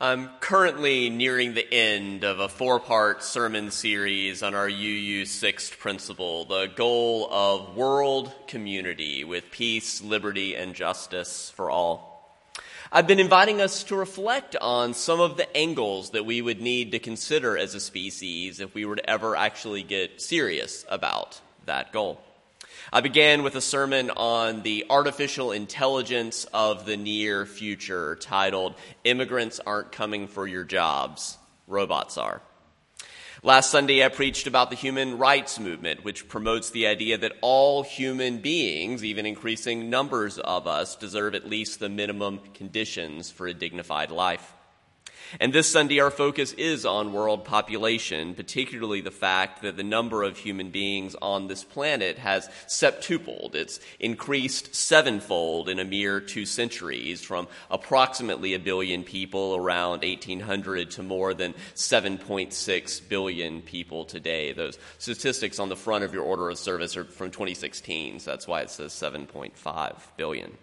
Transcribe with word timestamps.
I'm 0.00 0.30
currently 0.38 1.10
nearing 1.10 1.54
the 1.54 1.74
end 1.74 2.22
of 2.22 2.38
a 2.38 2.48
four 2.48 2.78
part 2.78 3.24
sermon 3.24 3.72
series 3.72 4.44
on 4.44 4.54
our 4.54 4.68
UU 4.68 5.24
sixth 5.24 5.76
principle, 5.76 6.44
the 6.44 6.66
goal 6.66 7.28
of 7.32 7.74
world 7.76 8.32
community 8.46 9.24
with 9.24 9.50
peace, 9.50 10.00
liberty, 10.00 10.54
and 10.54 10.72
justice 10.72 11.50
for 11.50 11.68
all. 11.68 12.32
I've 12.92 13.08
been 13.08 13.18
inviting 13.18 13.60
us 13.60 13.82
to 13.84 13.96
reflect 13.96 14.54
on 14.60 14.94
some 14.94 15.18
of 15.18 15.36
the 15.36 15.56
angles 15.56 16.10
that 16.10 16.24
we 16.24 16.42
would 16.42 16.60
need 16.60 16.92
to 16.92 17.00
consider 17.00 17.58
as 17.58 17.74
a 17.74 17.80
species 17.80 18.60
if 18.60 18.76
we 18.76 18.84
were 18.84 18.94
to 18.94 19.10
ever 19.10 19.34
actually 19.34 19.82
get 19.82 20.20
serious 20.20 20.84
about 20.88 21.40
that 21.66 21.92
goal. 21.92 22.20
I 22.90 23.02
began 23.02 23.42
with 23.42 23.54
a 23.54 23.60
sermon 23.60 24.10
on 24.10 24.62
the 24.62 24.86
artificial 24.88 25.52
intelligence 25.52 26.46
of 26.54 26.86
the 26.86 26.96
near 26.96 27.44
future 27.44 28.16
titled 28.16 28.76
Immigrants 29.04 29.60
Aren't 29.60 29.92
Coming 29.92 30.26
for 30.26 30.46
Your 30.46 30.64
Jobs, 30.64 31.36
Robots 31.66 32.16
Are. 32.16 32.40
Last 33.42 33.70
Sunday, 33.70 34.02
I 34.02 34.08
preached 34.08 34.46
about 34.46 34.70
the 34.70 34.76
human 34.76 35.18
rights 35.18 35.60
movement, 35.60 36.02
which 36.02 36.28
promotes 36.28 36.70
the 36.70 36.86
idea 36.86 37.18
that 37.18 37.36
all 37.42 37.82
human 37.82 38.38
beings, 38.38 39.04
even 39.04 39.26
increasing 39.26 39.90
numbers 39.90 40.38
of 40.38 40.66
us, 40.66 40.96
deserve 40.96 41.34
at 41.34 41.46
least 41.46 41.80
the 41.80 41.90
minimum 41.90 42.40
conditions 42.54 43.30
for 43.30 43.46
a 43.46 43.52
dignified 43.52 44.10
life. 44.10 44.54
And 45.40 45.52
this 45.52 45.68
Sunday, 45.68 46.00
our 46.00 46.10
focus 46.10 46.52
is 46.52 46.86
on 46.86 47.12
world 47.12 47.44
population, 47.44 48.34
particularly 48.34 49.00
the 49.00 49.10
fact 49.10 49.62
that 49.62 49.76
the 49.76 49.82
number 49.82 50.22
of 50.22 50.38
human 50.38 50.70
beings 50.70 51.14
on 51.20 51.46
this 51.46 51.64
planet 51.64 52.18
has 52.18 52.48
septupled. 52.66 53.54
It's 53.54 53.80
increased 54.00 54.74
sevenfold 54.74 55.68
in 55.68 55.78
a 55.78 55.84
mere 55.84 56.20
two 56.20 56.46
centuries, 56.46 57.22
from 57.22 57.48
approximately 57.70 58.54
a 58.54 58.58
billion 58.58 59.04
people 59.04 59.56
around 59.56 60.02
1800 60.02 60.90
to 60.92 61.02
more 61.02 61.34
than 61.34 61.54
7.6 61.74 63.08
billion 63.08 63.62
people 63.62 64.04
today. 64.04 64.52
Those 64.52 64.78
statistics 64.98 65.58
on 65.58 65.68
the 65.68 65.76
front 65.76 66.04
of 66.04 66.14
your 66.14 66.24
order 66.24 66.50
of 66.50 66.58
service 66.58 66.96
are 66.96 67.04
from 67.04 67.30
2016, 67.30 68.20
so 68.20 68.30
that's 68.30 68.48
why 68.48 68.62
it 68.62 68.70
says 68.70 68.92
7.5 68.92 69.96
billion. 70.16 70.56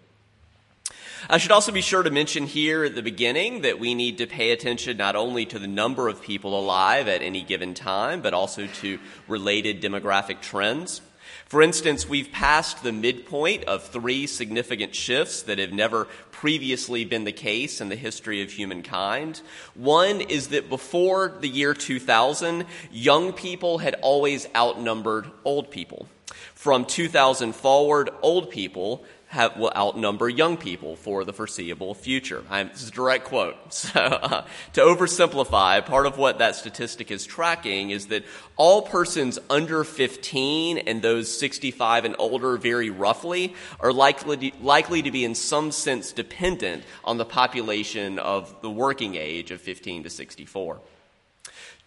I 1.28 1.38
should 1.38 1.52
also 1.52 1.72
be 1.72 1.80
sure 1.80 2.02
to 2.02 2.10
mention 2.10 2.46
here 2.46 2.84
at 2.84 2.94
the 2.94 3.02
beginning 3.02 3.62
that 3.62 3.78
we 3.78 3.94
need 3.94 4.18
to 4.18 4.26
pay 4.26 4.50
attention 4.50 4.96
not 4.96 5.16
only 5.16 5.46
to 5.46 5.58
the 5.58 5.66
number 5.66 6.08
of 6.08 6.22
people 6.22 6.58
alive 6.58 7.08
at 7.08 7.22
any 7.22 7.42
given 7.42 7.74
time, 7.74 8.20
but 8.20 8.34
also 8.34 8.66
to 8.66 8.98
related 9.26 9.80
demographic 9.82 10.40
trends. 10.40 11.00
For 11.46 11.62
instance, 11.62 12.08
we've 12.08 12.32
passed 12.32 12.82
the 12.82 12.92
midpoint 12.92 13.64
of 13.64 13.84
three 13.84 14.26
significant 14.26 14.94
shifts 14.94 15.42
that 15.42 15.58
have 15.58 15.72
never 15.72 16.06
previously 16.32 17.04
been 17.04 17.24
the 17.24 17.32
case 17.32 17.80
in 17.80 17.88
the 17.88 17.96
history 17.96 18.42
of 18.42 18.50
humankind. 18.50 19.40
One 19.74 20.20
is 20.20 20.48
that 20.48 20.68
before 20.68 21.32
the 21.40 21.48
year 21.48 21.72
2000, 21.72 22.66
young 22.92 23.32
people 23.32 23.78
had 23.78 23.94
always 24.02 24.48
outnumbered 24.54 25.30
old 25.44 25.70
people. 25.70 26.08
From 26.54 26.84
2000 26.84 27.54
forward, 27.54 28.10
old 28.22 28.50
people 28.50 29.04
have, 29.28 29.56
will 29.56 29.72
outnumber 29.76 30.28
young 30.28 30.56
people 30.56 30.96
for 30.96 31.24
the 31.24 31.32
foreseeable 31.32 31.94
future. 31.94 32.44
I'm, 32.48 32.68
this 32.68 32.82
is 32.82 32.88
a 32.88 32.92
direct 32.92 33.24
quote. 33.24 33.56
So, 33.86 34.00
uh, 34.00 34.44
to 34.72 34.80
oversimplify, 34.80 35.84
part 35.84 36.06
of 36.06 36.18
what 36.18 36.38
that 36.38 36.56
statistic 36.56 37.10
is 37.10 37.24
tracking 37.24 37.90
is 37.90 38.06
that 38.06 38.24
all 38.56 38.82
persons 38.82 39.38
under 39.48 39.84
15 39.84 40.78
and 40.78 41.02
those 41.02 41.36
65 41.38 42.04
and 42.04 42.16
older, 42.18 42.56
very 42.56 42.90
roughly, 42.90 43.54
are 43.78 43.92
likely 43.92 44.50
to, 44.50 44.56
likely 44.62 45.02
to 45.02 45.10
be 45.10 45.24
in 45.24 45.34
some 45.34 45.70
sense 45.70 46.12
dependent 46.12 46.84
on 47.04 47.18
the 47.18 47.24
population 47.24 48.18
of 48.18 48.54
the 48.62 48.70
working 48.70 49.14
age 49.14 49.50
of 49.50 49.60
15 49.60 50.04
to 50.04 50.10
64. 50.10 50.80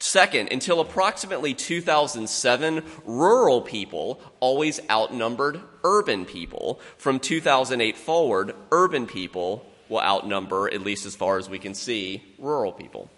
Second, 0.01 0.53
until 0.53 0.79
approximately 0.79 1.53
2007, 1.53 2.83
rural 3.03 3.61
people 3.61 4.21
always 4.39 4.79
outnumbered 4.89 5.59
urban 5.83 6.25
people. 6.25 6.79
From 6.97 7.19
2008 7.19 7.97
forward, 7.97 8.55
urban 8.71 9.07
people 9.07 9.65
will 9.89 9.99
outnumber, 9.99 10.69
at 10.73 10.81
least 10.81 11.05
as 11.05 11.15
far 11.15 11.37
as 11.37 11.49
we 11.49 11.59
can 11.59 11.73
see, 11.73 12.23
rural 12.37 12.71
people. 12.71 13.09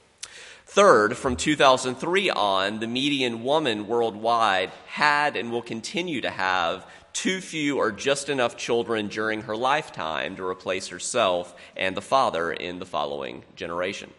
Third, 0.65 1.17
from 1.17 1.35
2003 1.35 2.29
on, 2.31 2.79
the 2.79 2.87
median 2.87 3.43
woman 3.43 3.87
worldwide 3.87 4.71
had 4.87 5.35
and 5.35 5.51
will 5.51 5.61
continue 5.61 6.21
to 6.21 6.29
have 6.31 6.87
too 7.13 7.41
few 7.41 7.77
or 7.77 7.91
just 7.91 8.29
enough 8.29 8.57
children 8.57 9.07
during 9.07 9.41
her 9.41 9.55
lifetime 9.55 10.35
to 10.37 10.45
replace 10.45 10.87
herself 10.87 11.53
and 11.75 11.95
the 11.95 12.01
father 12.01 12.51
in 12.51 12.79
the 12.79 12.85
following 12.85 13.43
generation. 13.55 14.11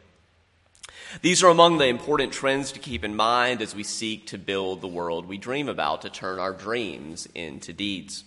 These 1.21 1.43
are 1.43 1.51
among 1.51 1.77
the 1.77 1.87
important 1.87 2.33
trends 2.33 2.73
to 2.73 2.79
keep 2.79 3.05
in 3.05 3.15
mind 3.15 3.61
as 3.61 3.75
we 3.75 3.83
seek 3.83 4.29
to 4.29 4.39
build 4.39 4.81
the 4.81 4.89
world 4.89 5.27
we 5.27 5.37
dream 5.37 5.69
about, 5.69 6.03
to 6.03 6.11
turn 6.11 6.39
our 6.39 6.55
dreams 6.55 7.29
into 7.35 7.75
deeds. 7.75 8.25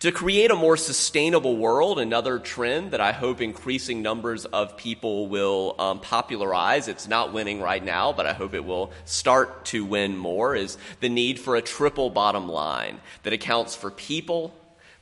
To 0.00 0.12
create 0.12 0.50
a 0.50 0.56
more 0.56 0.76
sustainable 0.76 1.56
world, 1.56 1.98
another 1.98 2.38
trend 2.38 2.90
that 2.90 3.00
I 3.00 3.12
hope 3.12 3.40
increasing 3.40 4.02
numbers 4.02 4.44
of 4.44 4.76
people 4.76 5.28
will 5.28 5.74
um, 5.78 6.00
popularize, 6.00 6.88
it's 6.88 7.08
not 7.08 7.32
winning 7.32 7.60
right 7.60 7.82
now, 7.82 8.12
but 8.12 8.26
I 8.26 8.32
hope 8.32 8.52
it 8.52 8.64
will 8.64 8.92
start 9.04 9.64
to 9.66 9.84
win 9.84 10.16
more, 10.16 10.54
is 10.54 10.76
the 11.00 11.08
need 11.08 11.38
for 11.38 11.56
a 11.56 11.62
triple 11.62 12.10
bottom 12.10 12.48
line 12.48 13.00
that 13.22 13.32
accounts 13.32 13.74
for 13.74 13.90
people, 13.90 14.52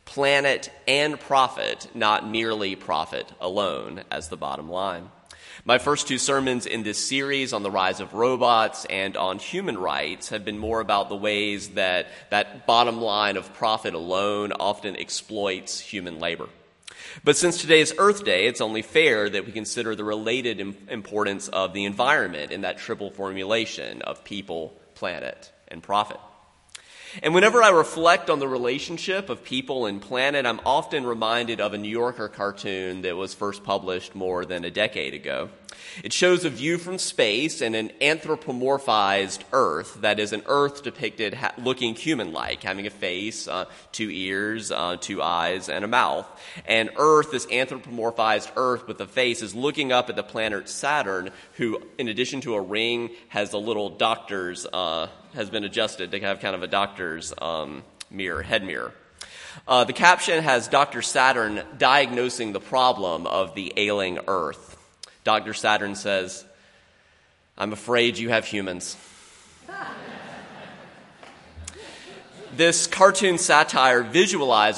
planet, 0.05 0.71
and 0.87 1.19
profit, 1.19 1.89
not 1.95 2.29
merely 2.29 2.77
profit 2.77 3.33
alone 3.41 4.05
as 4.11 4.29
the 4.29 4.37
bottom 4.37 4.71
line. 4.71 5.09
My 5.65 5.77
first 5.77 6.09
two 6.09 6.17
sermons 6.17 6.65
in 6.65 6.85
this 6.85 6.99
series 6.99 7.53
on 7.53 7.63
the 7.63 7.71
rise 7.71 8.01
of 8.01 8.15
robots 8.15 8.87
and 8.87 9.15
on 9.15 9.39
human 9.39 9.77
rights 9.77 10.31
have 10.31 10.43
been 10.43 10.59
more 10.59 10.81
about 10.81 11.11
the 11.11 11.17
ways 11.17 11.71
that 11.71 12.07
that 12.31 12.67
bottom 12.67 13.03
line 13.03 13.37
of 13.37 13.53
profit 13.53 13.93
alone 13.93 14.53
often 14.53 14.97
exploits 14.97 15.79
human 15.79 16.19
labor. 16.19 16.49
But 17.25 17.37
since 17.37 17.61
today 17.61 17.81
is 17.81 17.95
Earth 17.99 18.25
Day, 18.25 18.47
it's 18.47 18.63
only 18.63 18.81
fair 18.81 19.29
that 19.29 19.45
we 19.45 19.53
consider 19.53 19.95
the 19.95 20.05
related 20.05 20.61
importance 20.89 21.49
of 21.49 21.75
the 21.75 21.85
environment 21.85 22.53
in 22.53 22.63
that 22.63 22.79
triple 22.79 23.11
formulation 23.11 24.01
of 24.01 24.25
people, 24.25 24.73
planet, 24.95 25.53
and 25.69 25.83
profit. 25.83 26.21
And 27.23 27.35
whenever 27.35 27.63
I 27.63 27.71
reflect 27.71 28.31
on 28.31 28.39
the 28.39 28.49
relationship 28.49 29.29
of 29.29 29.43
people 29.43 29.87
and 29.87 30.01
planet, 30.01 30.47
I'm 30.47 30.61
often 30.65 31.05
reminded 31.05 31.61
of 31.61 31.75
a 31.75 31.79
New 31.79 31.89
Yorker 31.89 32.29
cartoon 32.29 33.03
that 33.03 33.17
was 33.17 33.35
first 33.35 33.65
published 33.65 34.15
more 34.15 34.45
than 34.45 34.65
a 34.65 34.71
decade 34.71 35.15
ago. 35.15 35.51
It 36.03 36.13
shows 36.13 36.45
a 36.45 36.51
view 36.51 36.79
from 36.79 36.99
space 36.99 37.61
and 37.61 37.75
an 37.75 37.91
anthropomorphized 38.01 39.43
Earth, 39.53 40.01
that 40.01 40.19
is, 40.19 40.33
an 40.33 40.43
Earth 40.47 40.83
depicted 40.83 41.35
ha- 41.35 41.53
looking 41.59 41.95
human 41.95 42.33
like, 42.33 42.63
having 42.63 42.87
a 42.87 42.91
face, 42.91 43.49
uh, 43.49 43.67
two 43.93 44.11
ears, 44.11 44.71
uh, 44.71 44.97
two 45.01 45.23
eyes, 45.23 45.69
and 45.69 45.85
a 45.85 45.89
mouth. 45.89 46.27
And 46.67 46.91
Earth, 46.97 47.31
this 47.31 47.47
anthropomorphized 47.47 48.51
Earth 48.57 48.87
with 48.87 49.01
a 49.01 49.07
face, 49.07 49.43
is 49.43 49.55
looking 49.55 49.93
up 49.93 50.09
at 50.09 50.17
the 50.17 50.23
planet 50.23 50.69
Saturn, 50.69 51.31
who, 51.55 51.83
in 51.99 52.09
addition 52.09 52.41
to 52.43 52.55
a 52.55 52.61
ring, 52.61 53.11
has 53.29 53.53
a 53.53 53.59
little 53.59 53.91
doctor's. 53.91 54.67
Uh, 54.67 55.09
has 55.35 55.51
been 55.51 55.65
adjusted 55.65 56.11
to 56.11 56.21
have 56.21 56.41
kind 56.41 56.55
of 56.55 56.63
a 56.63 56.67
doctor's 56.67 57.33
um, 57.41 57.85
mirror, 58.11 58.43
head 58.43 58.65
mirror. 58.65 58.93
Uh, 59.67 59.85
the 59.85 59.93
caption 59.93 60.43
has 60.43 60.69
Dr. 60.69 61.03
Saturn 61.03 61.63
diagnosing 61.77 62.53
the 62.53 62.61
problem 62.61 63.27
of 63.27 63.55
the 63.55 63.73
ailing 63.77 64.19
Earth. 64.27 64.77
Dr. 65.25 65.55
Saturn 65.55 65.95
says, 65.95 66.45
I'm 67.59 67.73
afraid 67.73 68.17
you 68.17 68.31
have 68.31 68.47
humans. 68.47 68.97
this 72.57 72.87
cartoon 72.87 73.39
satire 73.39 74.03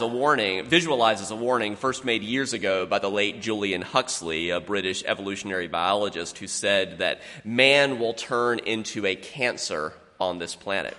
a 0.01 0.07
warning, 0.07 0.65
visualizes 0.67 1.31
a 1.31 1.37
warning 1.37 1.77
first 1.77 2.05
made 2.05 2.23
years 2.23 2.53
ago 2.53 2.87
by 2.87 2.99
the 2.99 3.11
late 3.11 3.41
Julian 3.41 3.83
Huxley, 3.83 4.51
a 4.51 4.61
British 4.61 5.05
evolutionary 5.07 5.69
biologist 5.69 6.39
who 6.39 6.47
said 6.47 6.99
that 6.99 7.21
man 7.45 7.99
will 7.99 8.15
turn 8.15 8.59
into 8.59 9.07
a 9.07 9.15
cancer 9.15 9.93
on 10.21 10.39
this 10.39 10.57
planet. 10.57 10.97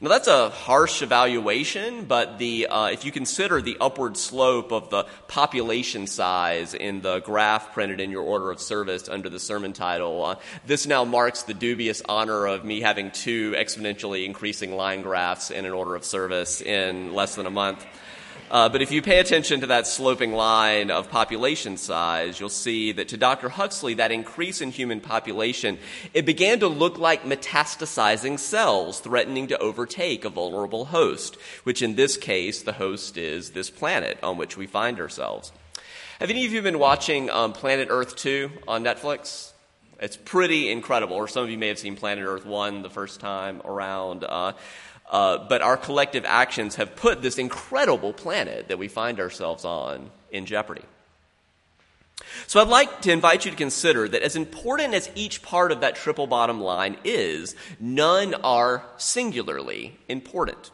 Now, 0.00 0.08
that's 0.08 0.28
a 0.28 0.48
harsh 0.48 1.02
evaluation, 1.02 2.06
but 2.06 2.38
the, 2.38 2.66
uh, 2.66 2.86
if 2.86 3.04
you 3.04 3.12
consider 3.12 3.60
the 3.60 3.76
upward 3.80 4.16
slope 4.16 4.72
of 4.72 4.88
the 4.90 5.04
population 5.28 6.06
size 6.06 6.72
in 6.72 7.02
the 7.02 7.20
graph 7.20 7.72
printed 7.74 8.00
in 8.00 8.10
your 8.10 8.22
order 8.22 8.50
of 8.50 8.60
service 8.60 9.08
under 9.08 9.28
the 9.28 9.38
sermon 9.38 9.72
title, 9.72 10.24
uh, 10.24 10.36
this 10.66 10.86
now 10.86 11.04
marks 11.04 11.42
the 11.42 11.54
dubious 11.54 12.00
honor 12.08 12.46
of 12.46 12.64
me 12.64 12.80
having 12.80 13.10
two 13.10 13.52
exponentially 13.52 14.24
increasing 14.24 14.74
line 14.74 15.02
graphs 15.02 15.50
in 15.50 15.66
an 15.66 15.72
order 15.72 15.94
of 15.94 16.04
service 16.04 16.62
in 16.62 17.14
less 17.14 17.34
than 17.34 17.46
a 17.46 17.50
month. 17.50 17.84
Uh, 18.52 18.68
but 18.68 18.82
if 18.82 18.92
you 18.92 19.00
pay 19.00 19.18
attention 19.18 19.60
to 19.60 19.66
that 19.68 19.86
sloping 19.86 20.34
line 20.34 20.90
of 20.90 21.08
population 21.08 21.78
size, 21.78 22.38
you'll 22.38 22.50
see 22.50 22.92
that 22.92 23.08
to 23.08 23.16
Dr. 23.16 23.48
Huxley, 23.48 23.94
that 23.94 24.12
increase 24.12 24.60
in 24.60 24.70
human 24.70 25.00
population, 25.00 25.78
it 26.12 26.26
began 26.26 26.60
to 26.60 26.68
look 26.68 26.98
like 26.98 27.24
metastasizing 27.24 28.38
cells 28.38 29.00
threatening 29.00 29.46
to 29.46 29.58
overtake 29.58 30.26
a 30.26 30.28
vulnerable 30.28 30.84
host, 30.84 31.36
which 31.62 31.80
in 31.80 31.94
this 31.94 32.18
case, 32.18 32.60
the 32.60 32.74
host 32.74 33.16
is 33.16 33.52
this 33.52 33.70
planet 33.70 34.18
on 34.22 34.36
which 34.36 34.58
we 34.58 34.66
find 34.66 35.00
ourselves. 35.00 35.50
Have 36.20 36.28
any 36.28 36.44
of 36.44 36.52
you 36.52 36.60
been 36.60 36.78
watching 36.78 37.30
um, 37.30 37.54
Planet 37.54 37.88
Earth 37.90 38.16
2 38.16 38.50
on 38.68 38.84
Netflix? 38.84 39.52
It's 39.98 40.16
pretty 40.16 40.70
incredible. 40.70 41.16
Or 41.16 41.26
some 41.26 41.44
of 41.44 41.50
you 41.50 41.56
may 41.56 41.68
have 41.68 41.78
seen 41.78 41.96
Planet 41.96 42.26
Earth 42.26 42.44
1 42.44 42.82
the 42.82 42.90
first 42.90 43.18
time 43.18 43.62
around. 43.64 44.24
Uh, 44.24 44.52
uh, 45.12 45.46
but 45.46 45.60
our 45.60 45.76
collective 45.76 46.24
actions 46.24 46.76
have 46.76 46.96
put 46.96 47.22
this 47.22 47.38
incredible 47.38 48.12
planet 48.12 48.68
that 48.68 48.78
we 48.78 48.88
find 48.88 49.20
ourselves 49.20 49.64
on 49.64 50.10
in 50.30 50.46
jeopardy. 50.46 50.82
So 52.46 52.60
I'd 52.60 52.68
like 52.68 53.02
to 53.02 53.12
invite 53.12 53.44
you 53.44 53.50
to 53.50 53.56
consider 53.56 54.08
that 54.08 54.22
as 54.22 54.36
important 54.36 54.94
as 54.94 55.10
each 55.14 55.42
part 55.42 55.70
of 55.70 55.80
that 55.80 55.96
triple 55.96 56.26
bottom 56.26 56.60
line 56.60 56.96
is, 57.04 57.54
none 57.78 58.32
are 58.34 58.84
singularly 58.96 59.98
important. 60.08 60.70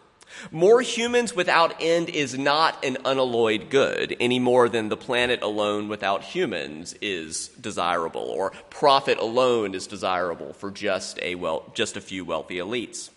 More 0.52 0.82
humans 0.82 1.34
without 1.34 1.74
end 1.80 2.08
is 2.08 2.38
not 2.38 2.84
an 2.84 2.98
unalloyed 3.04 3.70
good 3.70 4.14
any 4.20 4.38
more 4.38 4.68
than 4.68 4.88
the 4.88 4.96
planet 4.96 5.42
alone 5.42 5.88
without 5.88 6.22
humans 6.22 6.94
is 7.00 7.48
desirable, 7.48 8.20
or 8.20 8.52
profit 8.70 9.18
alone 9.18 9.74
is 9.74 9.86
desirable 9.86 10.52
for 10.52 10.70
just 10.70 11.18
a, 11.22 11.34
well, 11.34 11.64
just 11.74 11.96
a 11.96 12.00
few 12.00 12.24
wealthy 12.24 12.58
elites. 12.58 13.10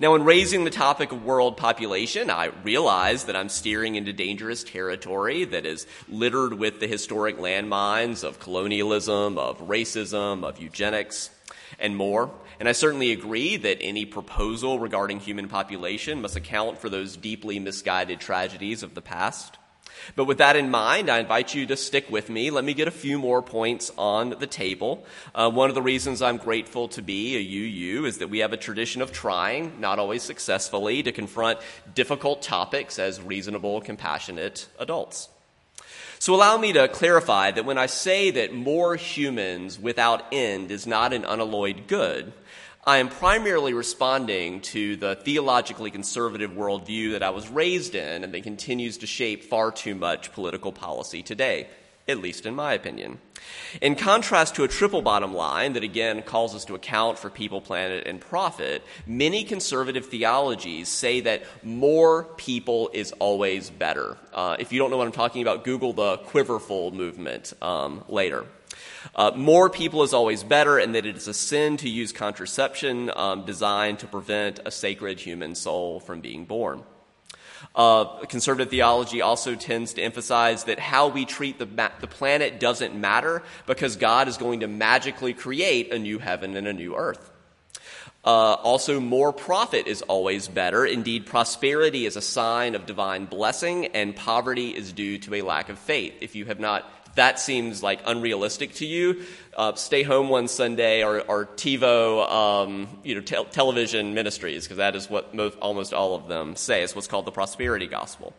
Now, 0.00 0.14
in 0.14 0.24
raising 0.24 0.64
the 0.64 0.70
topic 0.70 1.12
of 1.12 1.24
world 1.24 1.56
population, 1.56 2.30
I 2.30 2.46
realize 2.64 3.24
that 3.24 3.36
I'm 3.36 3.48
steering 3.48 3.94
into 3.94 4.12
dangerous 4.12 4.64
territory 4.64 5.44
that 5.44 5.66
is 5.66 5.86
littered 6.08 6.54
with 6.54 6.80
the 6.80 6.86
historic 6.86 7.38
landmines 7.38 8.24
of 8.24 8.38
colonialism, 8.40 9.38
of 9.38 9.58
racism, 9.68 10.44
of 10.44 10.60
eugenics, 10.60 11.30
and 11.78 11.96
more. 11.96 12.30
And 12.60 12.68
I 12.68 12.72
certainly 12.72 13.12
agree 13.12 13.56
that 13.56 13.78
any 13.80 14.04
proposal 14.04 14.78
regarding 14.78 15.20
human 15.20 15.48
population 15.48 16.22
must 16.22 16.36
account 16.36 16.78
for 16.78 16.88
those 16.88 17.16
deeply 17.16 17.58
misguided 17.58 18.20
tragedies 18.20 18.82
of 18.82 18.94
the 18.94 19.02
past. 19.02 19.58
But 20.16 20.24
with 20.24 20.38
that 20.38 20.56
in 20.56 20.70
mind, 20.70 21.10
I 21.10 21.18
invite 21.18 21.54
you 21.54 21.66
to 21.66 21.76
stick 21.76 22.10
with 22.10 22.28
me. 22.28 22.50
Let 22.50 22.64
me 22.64 22.74
get 22.74 22.88
a 22.88 22.92
few 22.92 23.18
more 23.18 23.42
points 23.42 23.90
on 23.96 24.30
the 24.30 24.46
table. 24.46 25.04
Uh, 25.34 25.50
one 25.50 25.68
of 25.68 25.74
the 25.74 25.82
reasons 25.82 26.22
I'm 26.22 26.36
grateful 26.36 26.88
to 26.88 27.02
be 27.02 27.36
a 27.36 27.40
UU 27.40 28.04
is 28.04 28.18
that 28.18 28.28
we 28.28 28.40
have 28.40 28.52
a 28.52 28.56
tradition 28.56 29.02
of 29.02 29.12
trying, 29.12 29.80
not 29.80 29.98
always 29.98 30.22
successfully, 30.22 31.02
to 31.02 31.12
confront 31.12 31.58
difficult 31.94 32.42
topics 32.42 32.98
as 32.98 33.20
reasonable, 33.20 33.80
compassionate 33.80 34.68
adults. 34.78 35.28
So 36.18 36.36
allow 36.36 36.56
me 36.56 36.72
to 36.74 36.86
clarify 36.86 37.50
that 37.50 37.64
when 37.64 37.78
I 37.78 37.86
say 37.86 38.30
that 38.30 38.54
more 38.54 38.94
humans 38.94 39.76
without 39.78 40.24
end 40.32 40.70
is 40.70 40.86
not 40.86 41.12
an 41.12 41.24
unalloyed 41.24 41.88
good, 41.88 42.32
I 42.84 42.98
am 42.98 43.10
primarily 43.10 43.74
responding 43.74 44.60
to 44.62 44.96
the 44.96 45.14
theologically 45.14 45.92
conservative 45.92 46.50
worldview 46.50 47.12
that 47.12 47.22
I 47.22 47.30
was 47.30 47.48
raised 47.48 47.94
in 47.94 48.24
and 48.24 48.34
that 48.34 48.42
continues 48.42 48.98
to 48.98 49.06
shape 49.06 49.44
far 49.44 49.70
too 49.70 49.94
much 49.94 50.32
political 50.32 50.72
policy 50.72 51.22
today, 51.22 51.68
at 52.08 52.18
least 52.18 52.44
in 52.44 52.56
my 52.56 52.72
opinion. 52.72 53.20
In 53.80 53.94
contrast 53.94 54.56
to 54.56 54.64
a 54.64 54.68
triple 54.68 55.00
bottom 55.00 55.32
line 55.32 55.74
that 55.74 55.84
again 55.84 56.22
calls 56.22 56.56
us 56.56 56.64
to 56.64 56.74
account 56.74 57.20
for 57.20 57.30
people, 57.30 57.60
planet, 57.60 58.04
and 58.04 58.20
profit, 58.20 58.82
many 59.06 59.44
conservative 59.44 60.06
theologies 60.06 60.88
say 60.88 61.20
that 61.20 61.44
more 61.62 62.24
people 62.36 62.90
is 62.92 63.12
always 63.20 63.70
better. 63.70 64.16
Uh, 64.34 64.56
if 64.58 64.72
you 64.72 64.80
don't 64.80 64.90
know 64.90 64.96
what 64.96 65.06
I'm 65.06 65.12
talking 65.12 65.42
about, 65.42 65.62
Google 65.62 65.92
the 65.92 66.16
quiverful 66.16 66.90
movement 66.90 67.52
um, 67.62 68.02
later. 68.08 68.44
Uh, 69.14 69.32
more 69.34 69.68
people 69.68 70.02
is 70.02 70.12
always 70.12 70.44
better, 70.44 70.78
and 70.78 70.94
that 70.94 71.06
it 71.06 71.16
is 71.16 71.28
a 71.28 71.34
sin 71.34 71.76
to 71.78 71.88
use 71.88 72.12
contraception 72.12 73.10
um, 73.14 73.44
designed 73.44 73.98
to 74.00 74.06
prevent 74.06 74.60
a 74.64 74.70
sacred 74.70 75.20
human 75.20 75.54
soul 75.54 76.00
from 76.00 76.20
being 76.20 76.44
born. 76.44 76.82
Uh, 77.74 78.04
conservative 78.26 78.70
theology 78.70 79.22
also 79.22 79.54
tends 79.54 79.94
to 79.94 80.02
emphasize 80.02 80.64
that 80.64 80.78
how 80.78 81.08
we 81.08 81.24
treat 81.24 81.58
the, 81.58 81.66
ma- 81.66 81.90
the 82.00 82.06
planet 82.06 82.60
doesn't 82.60 82.94
matter 82.94 83.42
because 83.66 83.96
God 83.96 84.28
is 84.28 84.36
going 84.36 84.60
to 84.60 84.68
magically 84.68 85.32
create 85.32 85.92
a 85.92 85.98
new 85.98 86.18
heaven 86.18 86.56
and 86.56 86.66
a 86.66 86.72
new 86.72 86.96
earth. 86.96 87.30
Uh, 88.24 88.54
also, 88.54 89.00
more 89.00 89.32
profit 89.32 89.88
is 89.88 90.02
always 90.02 90.46
better. 90.46 90.86
Indeed, 90.86 91.26
prosperity 91.26 92.06
is 92.06 92.16
a 92.16 92.20
sign 92.20 92.76
of 92.76 92.86
divine 92.86 93.24
blessing, 93.24 93.86
and 93.86 94.14
poverty 94.14 94.70
is 94.70 94.92
due 94.92 95.18
to 95.18 95.34
a 95.34 95.42
lack 95.42 95.68
of 95.70 95.78
faith. 95.78 96.14
If 96.20 96.36
you 96.36 96.44
have 96.44 96.60
not 96.60 96.88
that 97.14 97.38
seems 97.38 97.82
like 97.82 98.00
unrealistic 98.06 98.74
to 98.74 98.86
you, 98.86 99.22
uh, 99.56 99.74
stay 99.74 100.02
home 100.02 100.28
one 100.28 100.48
Sunday 100.48 101.02
or, 101.02 101.20
or 101.20 101.46
TiVo, 101.46 102.30
um, 102.30 102.88
you 103.04 103.14
know, 103.14 103.20
te- 103.20 103.44
television 103.50 104.14
ministries, 104.14 104.64
because 104.64 104.78
that 104.78 104.96
is 104.96 105.10
what 105.10 105.34
most, 105.34 105.58
almost 105.58 105.92
all 105.92 106.14
of 106.14 106.28
them 106.28 106.56
say. 106.56 106.82
It's 106.82 106.94
what's 106.94 107.08
called 107.08 107.26
the 107.26 107.32
prosperity 107.32 107.86
gospel. 107.86 108.34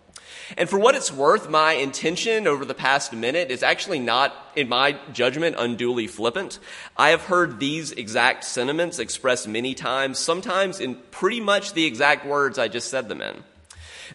And 0.58 0.70
for 0.70 0.80
what 0.80 0.96
it's 0.96 1.12
worth, 1.12 1.50
my 1.50 1.74
intention 1.74 2.48
over 2.48 2.66
the 2.66 2.74
past 2.74 3.14
minute 3.14 3.52
is 3.52 3.64
actually 3.64 4.00
not, 4.00 4.36
in 4.56 4.68
my 4.68 4.98
judgment, 5.12 5.56
unduly 5.58 6.08
flippant. 6.08 6.60
I 6.98 7.10
have 7.10 7.22
heard 7.22 7.60
these 7.60 7.92
exact 7.92 8.44
sentiments 8.44 9.00
expressed 9.00 9.48
many 9.48 9.74
times, 9.74 10.20
sometimes 10.20 10.80
in 10.80 10.96
pretty 11.12 11.40
much 11.40 11.74
the 11.74 11.86
exact 11.86 12.26
words 12.26 12.58
I 12.58 12.68
just 12.68 12.90
said 12.90 13.08
them 13.08 13.22
in. 13.22 13.44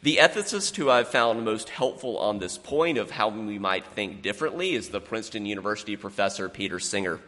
The 0.03 0.17
ethicist 0.17 0.77
who 0.77 0.91
I've 0.91 1.09
found 1.09 1.45
most 1.45 1.69
helpful 1.69 2.19
on 2.19 2.39
this 2.39 2.59
point 2.59 2.99
of 2.99 3.11
how 3.11 3.29
we 3.29 3.59
might 3.59 3.87
think 3.87 4.23
differently 4.23 4.75
is 4.75 4.89
the 4.89 5.01
Princeton 5.01 5.47
University 5.47 5.97
professor 5.97 6.49
Peter 6.49 6.79
Singer. 6.79 7.21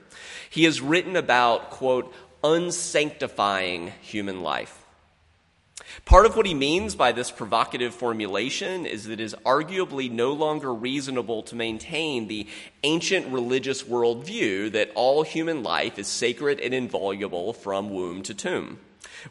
He 0.48 0.64
has 0.64 0.80
written 0.80 1.16
about, 1.16 1.70
quote, 1.70 2.12
unsanctifying 2.42 3.92
human 4.02 4.42
life. 4.42 4.76
Part 6.04 6.26
of 6.26 6.36
what 6.36 6.46
he 6.46 6.54
means 6.54 6.94
by 6.94 7.12
this 7.12 7.30
provocative 7.30 7.94
formulation 7.94 8.86
is 8.86 9.04
that 9.04 9.14
it 9.14 9.20
is 9.20 9.34
arguably 9.44 10.10
no 10.10 10.32
longer 10.32 10.72
reasonable 10.72 11.42
to 11.44 11.56
maintain 11.56 12.28
the 12.28 12.46
ancient 12.84 13.32
religious 13.32 13.82
worldview 13.82 14.72
that 14.72 14.92
all 14.94 15.22
human 15.22 15.62
life 15.62 15.98
is 15.98 16.06
sacred 16.06 16.60
and 16.60 16.72
inviolable 16.74 17.52
from 17.52 17.90
womb 17.90 18.22
to 18.22 18.34
tomb, 18.34 18.78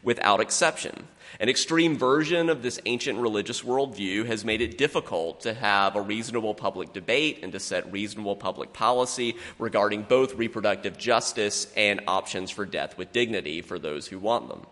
without 0.02 0.40
exception. 0.40 1.06
An 1.38 1.48
extreme 1.48 1.96
version 1.96 2.48
of 2.48 2.62
this 2.62 2.80
ancient 2.86 3.18
religious 3.18 3.62
worldview 3.62 4.26
has 4.26 4.44
made 4.44 4.60
it 4.60 4.76
difficult 4.76 5.40
to 5.42 5.54
have 5.54 5.94
a 5.94 6.00
reasonable 6.00 6.54
public 6.54 6.92
debate 6.92 7.40
and 7.42 7.52
to 7.52 7.60
set 7.60 7.92
reasonable 7.92 8.36
public 8.36 8.72
policy 8.72 9.36
regarding 9.58 10.02
both 10.02 10.34
reproductive 10.34 10.98
justice 10.98 11.72
and 11.76 12.00
options 12.06 12.50
for 12.50 12.66
death 12.66 12.98
with 12.98 13.12
dignity 13.12 13.62
for 13.62 13.78
those 13.78 14.08
who 14.08 14.18
want 14.18 14.48
them. 14.48 14.66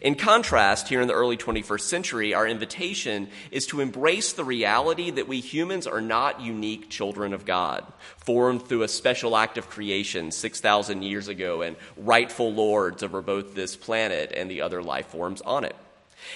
In 0.00 0.14
contrast, 0.14 0.88
here 0.88 1.00
in 1.00 1.08
the 1.08 1.14
early 1.14 1.36
21st 1.36 1.80
century, 1.80 2.34
our 2.34 2.46
invitation 2.46 3.28
is 3.50 3.66
to 3.66 3.80
embrace 3.80 4.32
the 4.32 4.44
reality 4.44 5.10
that 5.10 5.28
we 5.28 5.40
humans 5.40 5.86
are 5.86 6.00
not 6.00 6.40
unique 6.40 6.90
children 6.90 7.32
of 7.32 7.44
God, 7.44 7.84
formed 8.16 8.62
through 8.62 8.82
a 8.82 8.88
special 8.88 9.36
act 9.36 9.58
of 9.58 9.68
creation 9.68 10.30
6,000 10.30 11.02
years 11.02 11.28
ago 11.28 11.62
and 11.62 11.76
rightful 11.96 12.52
lords 12.52 13.02
over 13.02 13.22
both 13.22 13.54
this 13.54 13.76
planet 13.76 14.32
and 14.34 14.50
the 14.50 14.60
other 14.60 14.82
life 14.82 15.06
forms 15.06 15.40
on 15.42 15.64
it. 15.64 15.76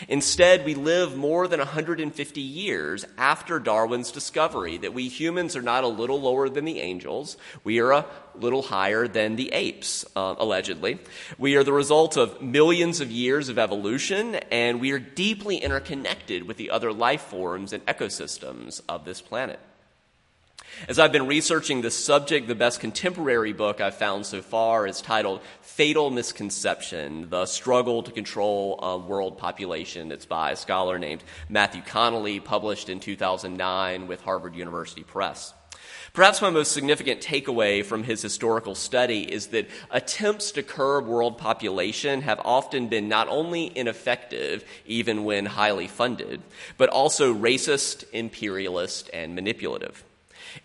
Instead, 0.09 0.65
we 0.65 0.75
live 0.75 1.17
more 1.17 1.47
than 1.49 1.59
150 1.59 2.41
years 2.41 3.05
after 3.19 3.59
Darwin's 3.59 4.11
discovery 4.11 4.77
that 4.79 4.95
we 4.95 5.09
humans 5.09 5.57
are 5.57 5.63
not 5.63 5.85
a 5.85 5.89
little 5.89 6.21
lower 6.21 6.49
than 6.49 6.65
the 6.65 6.81
angels, 6.81 7.37
we 7.65 7.81
are 7.81 7.93
a 7.93 8.07
little 8.35 8.63
higher 8.63 9.07
than 9.07 9.37
the 9.37 9.53
apes, 9.53 10.05
uh, 10.17 10.35
allegedly. 10.39 10.99
We 11.39 11.57
are 11.57 11.65
the 11.65 11.73
result 11.73 12.17
of 12.17 12.41
millions 12.41 13.01
of 13.01 13.11
years 13.11 13.49
of 13.49 13.59
evolution, 13.59 14.37
and 14.51 14.81
we 14.81 14.93
are 14.93 14.99
deeply 14.99 15.57
interconnected 15.57 16.45
with 16.45 16.57
the 16.57 16.71
other 16.71 16.93
life 16.93 17.23
forms 17.23 17.73
and 17.73 17.85
ecosystems 17.87 18.81
of 18.89 19.05
this 19.05 19.21
planet. 19.21 19.61
As 20.89 20.99
I've 20.99 21.13
been 21.13 21.27
researching 21.27 21.83
this 21.83 21.95
subject, 21.95 22.49
the 22.49 22.55
best 22.55 22.81
contemporary 22.81 23.53
book 23.53 23.81
I've 23.81 23.97
found 23.97 24.25
so 24.27 24.41
far 24.43 24.87
is 24.87 25.01
titled 25.01 25.41
Fatal 25.61 26.11
Misconception 26.11 27.29
The 27.29 27.47
Struggle 27.47 28.03
to 28.03 28.11
Control 28.11 28.79
a 28.83 28.99
World 28.99 29.39
Population. 29.39 30.11
It's 30.11 30.27
by 30.27 30.53
a 30.53 30.57
scholar 30.57 30.99
named 30.99 31.23
Matthew 31.49 31.83
Connelly, 31.83 32.41
published 32.41 32.89
in 32.89 33.01
2009 33.01 34.09
with 34.09 34.23
Harvard 34.23 34.57
University 34.57 35.03
Press. 35.03 35.53
Perhaps 36.15 36.43
my 36.43 36.51
most 36.51 36.73
significant 36.73 37.21
takeaway 37.21 37.85
from 37.85 38.05
his 38.05 38.23
historical 38.23 38.75
study 38.75 39.31
is 39.31 39.49
that 39.49 39.69
attempts 39.91 40.53
to 40.53 40.63
curb 40.63 41.07
world 41.07 41.39
population 41.39 42.23
have 42.23 42.41
often 42.45 42.89
been 42.89 43.09
not 43.09 43.29
only 43.29 43.77
ineffective, 43.77 44.65
even 44.87 45.25
when 45.25 45.47
highly 45.47 45.87
funded, 45.87 46.43
but 46.77 46.89
also 46.89 47.35
racist, 47.35 48.05
imperialist, 48.13 49.11
and 49.13 49.35
manipulative. 49.35 50.05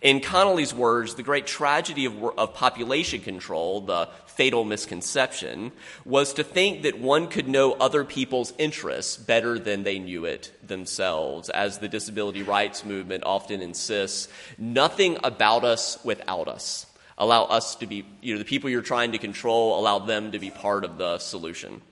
In 0.00 0.20
Connelly's 0.20 0.74
words, 0.74 1.14
the 1.14 1.22
great 1.22 1.46
tragedy 1.46 2.04
of, 2.04 2.22
of, 2.38 2.54
population 2.54 3.20
control, 3.20 3.80
the 3.80 4.08
fatal 4.26 4.64
misconception, 4.64 5.72
was 6.04 6.34
to 6.34 6.44
think 6.44 6.82
that 6.82 6.98
one 6.98 7.28
could 7.28 7.48
know 7.48 7.72
other 7.72 8.04
people's 8.04 8.52
interests 8.58 9.16
better 9.16 9.58
than 9.58 9.82
they 9.82 9.98
knew 9.98 10.24
it 10.24 10.52
themselves. 10.66 11.48
As 11.50 11.78
the 11.78 11.88
disability 11.88 12.42
rights 12.42 12.84
movement 12.84 13.24
often 13.24 13.62
insists, 13.62 14.28
nothing 14.58 15.18
about 15.24 15.64
us 15.64 15.98
without 16.04 16.48
us. 16.48 16.86
Allow 17.16 17.44
us 17.44 17.74
to 17.76 17.86
be, 17.86 18.06
you 18.20 18.34
know, 18.34 18.38
the 18.38 18.44
people 18.44 18.70
you're 18.70 18.82
trying 18.82 19.12
to 19.12 19.18
control, 19.18 19.78
allow 19.78 19.98
them 19.98 20.32
to 20.32 20.38
be 20.38 20.50
part 20.50 20.84
of 20.84 20.98
the 20.98 21.18
solution. 21.18 21.82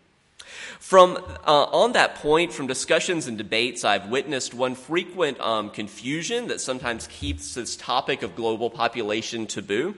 From 0.80 1.16
uh, 1.16 1.64
on 1.72 1.92
that 1.92 2.16
point, 2.16 2.52
from 2.52 2.66
discussions 2.66 3.26
and 3.26 3.38
debates, 3.38 3.84
I've 3.84 4.08
witnessed 4.08 4.54
one 4.54 4.74
frequent 4.74 5.40
um, 5.40 5.70
confusion 5.70 6.48
that 6.48 6.60
sometimes 6.60 7.06
keeps 7.08 7.54
this 7.54 7.76
topic 7.76 8.22
of 8.22 8.36
global 8.36 8.70
population 8.70 9.46
taboo 9.46 9.96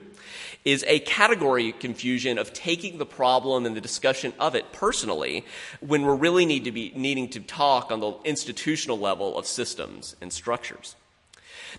is 0.65 0.83
a 0.87 0.99
category 0.99 1.71
confusion 1.71 2.37
of 2.37 2.53
taking 2.53 2.97
the 2.97 3.05
problem 3.05 3.65
and 3.65 3.75
the 3.75 3.81
discussion 3.81 4.33
of 4.39 4.55
it 4.55 4.71
personally 4.73 5.45
when 5.79 6.03
we're 6.03 6.15
really 6.15 6.45
need 6.45 6.65
to 6.65 6.71
be 6.71 6.91
needing 6.95 7.29
to 7.29 7.39
talk 7.39 7.91
on 7.91 7.99
the 7.99 8.13
institutional 8.25 8.99
level 8.99 9.37
of 9.37 9.45
systems 9.45 10.15
and 10.21 10.33
structures. 10.33 10.95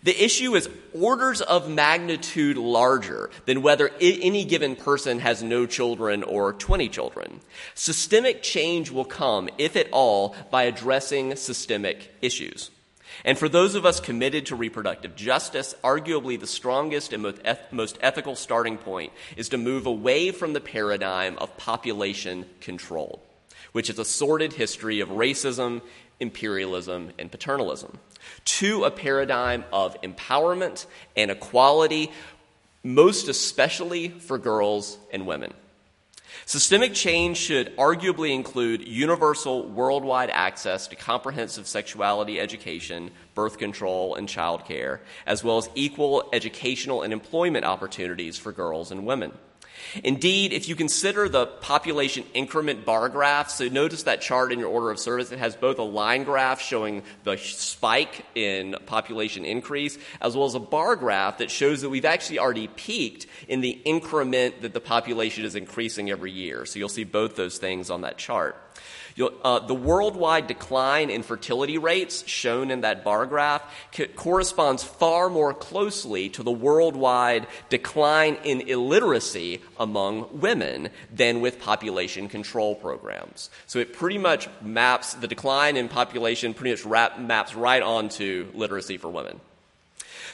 The 0.03 0.25
issue 0.25 0.55
is 0.55 0.69
orders 0.95 1.41
of 1.41 1.69
magnitude 1.69 2.57
larger 2.57 3.31
than 3.47 3.63
whether 3.63 3.91
any 4.01 4.45
given 4.45 4.77
person 4.77 5.19
has 5.21 5.43
no 5.43 5.67
children 5.67 6.23
or 6.23 6.53
20 6.53 6.89
children. 6.89 7.41
Systemic 7.75 8.43
change 8.43 8.91
will 8.91 9.05
come, 9.05 9.49
if 9.59 9.77
at 9.77 9.89
all, 9.93 10.35
by 10.51 10.65
addressing 10.65 11.37
systemic 11.37 12.15
issues. 12.23 12.71
And 13.25 13.39
for 13.39 13.49
those 13.49 13.75
of 13.75 13.85
us 13.85 14.01
committed 14.01 14.47
to 14.47 14.57
reproductive 14.57 15.15
justice, 15.15 15.75
arguably 15.85 16.41
the 16.41 16.47
strongest 16.47 17.13
and 17.13 17.23
most 17.71 17.99
ethical 18.01 18.35
starting 18.35 18.79
point 18.79 19.13
is 19.37 19.51
to 19.51 19.59
move 19.59 19.87
away 19.87 20.31
from 20.31 20.53
the 20.53 20.61
paradigm 20.61 21.37
of 21.39 21.57
population 21.57 22.47
control, 22.61 23.23
which 23.73 23.91
is 23.91 23.99
a 23.99 24.05
sordid 24.05 24.55
history 24.55 25.01
of 25.01 25.11
racism, 25.11 25.83
imperialism, 26.21 27.11
and 27.19 27.31
paternalism, 27.31 27.99
to 28.45 28.85
a 28.85 28.91
paradigm 28.91 29.65
of 29.73 30.01
empowerment 30.03 30.87
and 31.17 31.31
equality, 31.31 32.13
most 32.85 33.29
especially 33.29 34.09
for 34.09 34.39
girls 34.39 34.99
and 35.13 35.27
women. 35.27 35.53
Systemic 36.47 36.95
change 36.95 37.37
should 37.37 37.77
arguably 37.77 38.35
include 38.35 38.87
universal 38.87 39.69
worldwide 39.69 40.31
access 40.31 40.89
to 40.89 40.97
comprehensive 40.97 41.67
sexuality 41.67 42.41
education, 42.41 43.11
birth 43.35 43.59
control, 43.59 44.15
and 44.15 44.29
childcare, 44.29 45.01
as 45.27 45.45
well 45.45 45.59
as 45.59 45.69
equal 45.75 46.29
educational 46.33 47.03
and 47.03 47.13
employment 47.13 47.65
opportunities 47.65 48.37
for 48.37 48.53
girls 48.53 48.91
and 48.91 49.07
women. 49.07 49.33
Indeed, 50.05 50.53
if 50.53 50.69
you 50.69 50.77
consider 50.77 51.29
the 51.29 51.47
population 51.47 52.25
increment 52.35 52.85
bar 52.85 53.09
graph, 53.09 53.51
so 53.51 53.69
notice 53.69 54.05
that 54.05 54.21
chart 54.21 54.53
in 54.53 54.59
your 54.59 54.69
order 54.69 54.91
of 54.91 54.99
service, 54.99 55.33
it 55.33 55.39
has 55.39 55.57
both 55.57 55.79
a 55.79 55.83
line 55.83 56.25
graph 56.25 56.61
showing 56.61 57.03
the 57.25 57.37
spike 57.37 58.25
in 58.35 58.77
population 58.87 59.45
increase, 59.45 59.99
as 60.21 60.37
well 60.37 60.47
as 60.47 60.55
a 60.55 60.61
bar 60.61 60.97
graph 60.97 61.39
that 61.39 61.51
shows 61.51 61.83
that 61.83 61.91
we've 61.91 62.05
actually 62.05 62.39
already 62.39 62.69
peaked 62.69 63.27
in 63.49 63.61
the 63.61 63.71
increment 63.85 64.63
that 64.63 64.75
the 64.75 64.81
population 64.81 65.45
is 65.45 65.55
increasing 65.55 66.11
every 66.11 66.33
year. 66.33 66.67
So 66.67 66.79
you'll 66.79 66.89
see 66.89 67.05
both 67.05 67.37
those 67.37 67.59
things 67.59 67.91
on 67.91 68.03
that 68.03 68.19
chart. 68.19 68.57
Uh, 69.19 69.59
the 69.59 69.75
worldwide 69.75 70.47
decline 70.47 71.11
in 71.11 71.23
fertility 71.23 71.79
rates 71.79 72.27
shown 72.27 72.71
in 72.71 72.83
that 72.83 73.05
bar 73.05 73.27
graph 73.27 73.63
corresponds 74.17 74.83
far 74.83 75.29
more 75.29 75.53
closely 75.53 76.29
to 76.31 76.43
the 76.43 76.51
worldwide 76.51 77.47
decline 77.69 78.39
in 78.45 78.63
illiteracy 78.63 79.61
among 79.79 80.41
women 80.41 80.89
than 81.13 81.41
with 81.41 81.61
population 81.61 82.29
control 82.29 82.75
programs. 82.75 83.51
So 83.67 83.79
it 83.79 83.93
pretty 83.93 84.19
much 84.19 84.49
maps 84.63 85.15
the 85.15 85.29
decline 85.29 85.77
in 85.77 85.89
population, 85.89 86.55
pretty 86.55 86.71
much 86.71 86.85
wrap, 86.85 87.19
maps 87.19 87.55
right 87.55 87.83
onto 87.83 88.49
literacy 88.55 88.97
for 88.97 89.11
women. 89.11 89.41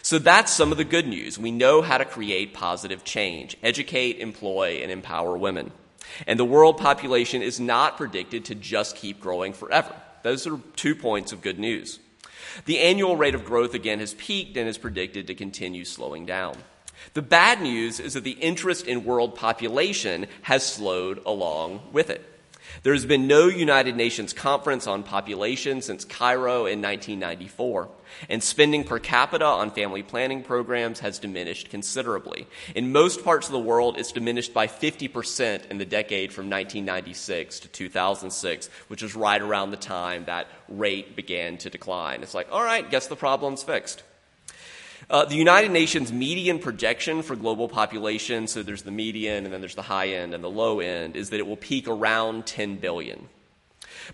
So 0.02 0.20
that's 0.20 0.52
some 0.52 0.70
of 0.70 0.78
the 0.78 0.84
good 0.84 1.08
news. 1.08 1.38
We 1.38 1.50
know 1.50 1.82
how 1.82 1.98
to 1.98 2.04
create 2.04 2.54
positive 2.54 3.02
change, 3.02 3.56
educate, 3.62 4.18
employ, 4.18 4.80
and 4.82 4.92
empower 4.92 5.36
women. 5.36 5.72
And 6.26 6.38
the 6.38 6.44
world 6.44 6.78
population 6.78 7.42
is 7.42 7.60
not 7.60 7.96
predicted 7.96 8.44
to 8.46 8.54
just 8.54 8.96
keep 8.96 9.20
growing 9.20 9.52
forever. 9.52 9.94
Those 10.22 10.46
are 10.46 10.58
two 10.74 10.94
points 10.94 11.32
of 11.32 11.42
good 11.42 11.58
news. 11.58 11.98
The 12.64 12.78
annual 12.78 13.16
rate 13.16 13.34
of 13.34 13.44
growth 13.44 13.74
again 13.74 14.00
has 14.00 14.14
peaked 14.14 14.56
and 14.56 14.68
is 14.68 14.78
predicted 14.78 15.26
to 15.26 15.34
continue 15.34 15.84
slowing 15.84 16.26
down. 16.26 16.56
The 17.14 17.22
bad 17.22 17.60
news 17.60 18.00
is 18.00 18.14
that 18.14 18.24
the 18.24 18.32
interest 18.32 18.86
in 18.86 19.04
world 19.04 19.34
population 19.34 20.26
has 20.42 20.66
slowed 20.66 21.22
along 21.26 21.80
with 21.92 22.10
it. 22.10 22.35
There 22.82 22.92
has 22.92 23.06
been 23.06 23.26
no 23.26 23.46
United 23.46 23.96
Nations 23.96 24.32
conference 24.32 24.86
on 24.86 25.02
population 25.02 25.80
since 25.80 26.04
Cairo 26.04 26.66
in 26.66 26.82
1994, 26.82 27.88
and 28.28 28.42
spending 28.42 28.84
per 28.84 28.98
capita 28.98 29.44
on 29.44 29.70
family 29.70 30.02
planning 30.02 30.42
programs 30.42 31.00
has 31.00 31.18
diminished 31.18 31.70
considerably. 31.70 32.46
In 32.74 32.92
most 32.92 33.24
parts 33.24 33.46
of 33.46 33.52
the 33.52 33.58
world, 33.58 33.98
it's 33.98 34.12
diminished 34.12 34.52
by 34.52 34.66
50% 34.66 35.70
in 35.70 35.78
the 35.78 35.84
decade 35.84 36.32
from 36.32 36.50
1996 36.50 37.60
to 37.60 37.68
2006, 37.68 38.68
which 38.88 39.02
is 39.02 39.16
right 39.16 39.40
around 39.40 39.70
the 39.70 39.76
time 39.76 40.24
that 40.26 40.48
rate 40.68 41.16
began 41.16 41.56
to 41.58 41.70
decline. 41.70 42.22
It's 42.22 42.34
like, 42.34 42.48
all 42.52 42.62
right, 42.62 42.88
guess 42.90 43.06
the 43.06 43.16
problem's 43.16 43.62
fixed. 43.62 44.02
Uh, 45.08 45.24
the 45.24 45.36
United 45.36 45.70
Nations 45.70 46.12
median 46.12 46.58
projection 46.58 47.22
for 47.22 47.36
global 47.36 47.68
population, 47.68 48.46
so 48.46 48.62
there's 48.62 48.82
the 48.82 48.90
median 48.90 49.44
and 49.44 49.52
then 49.52 49.60
there's 49.60 49.74
the 49.74 49.82
high 49.82 50.08
end 50.08 50.34
and 50.34 50.42
the 50.42 50.50
low 50.50 50.80
end, 50.80 51.16
is 51.16 51.30
that 51.30 51.38
it 51.38 51.46
will 51.46 51.56
peak 51.56 51.86
around 51.86 52.46
10 52.46 52.76
billion. 52.76 53.28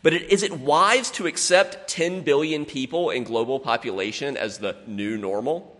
But 0.02 0.14
it, 0.14 0.30
is 0.30 0.42
it 0.42 0.52
wise 0.52 1.10
to 1.12 1.26
accept 1.26 1.88
10 1.88 2.22
billion 2.22 2.64
people 2.64 3.10
in 3.10 3.24
global 3.24 3.60
population 3.60 4.36
as 4.36 4.58
the 4.58 4.76
new 4.86 5.16
normal? 5.16 5.71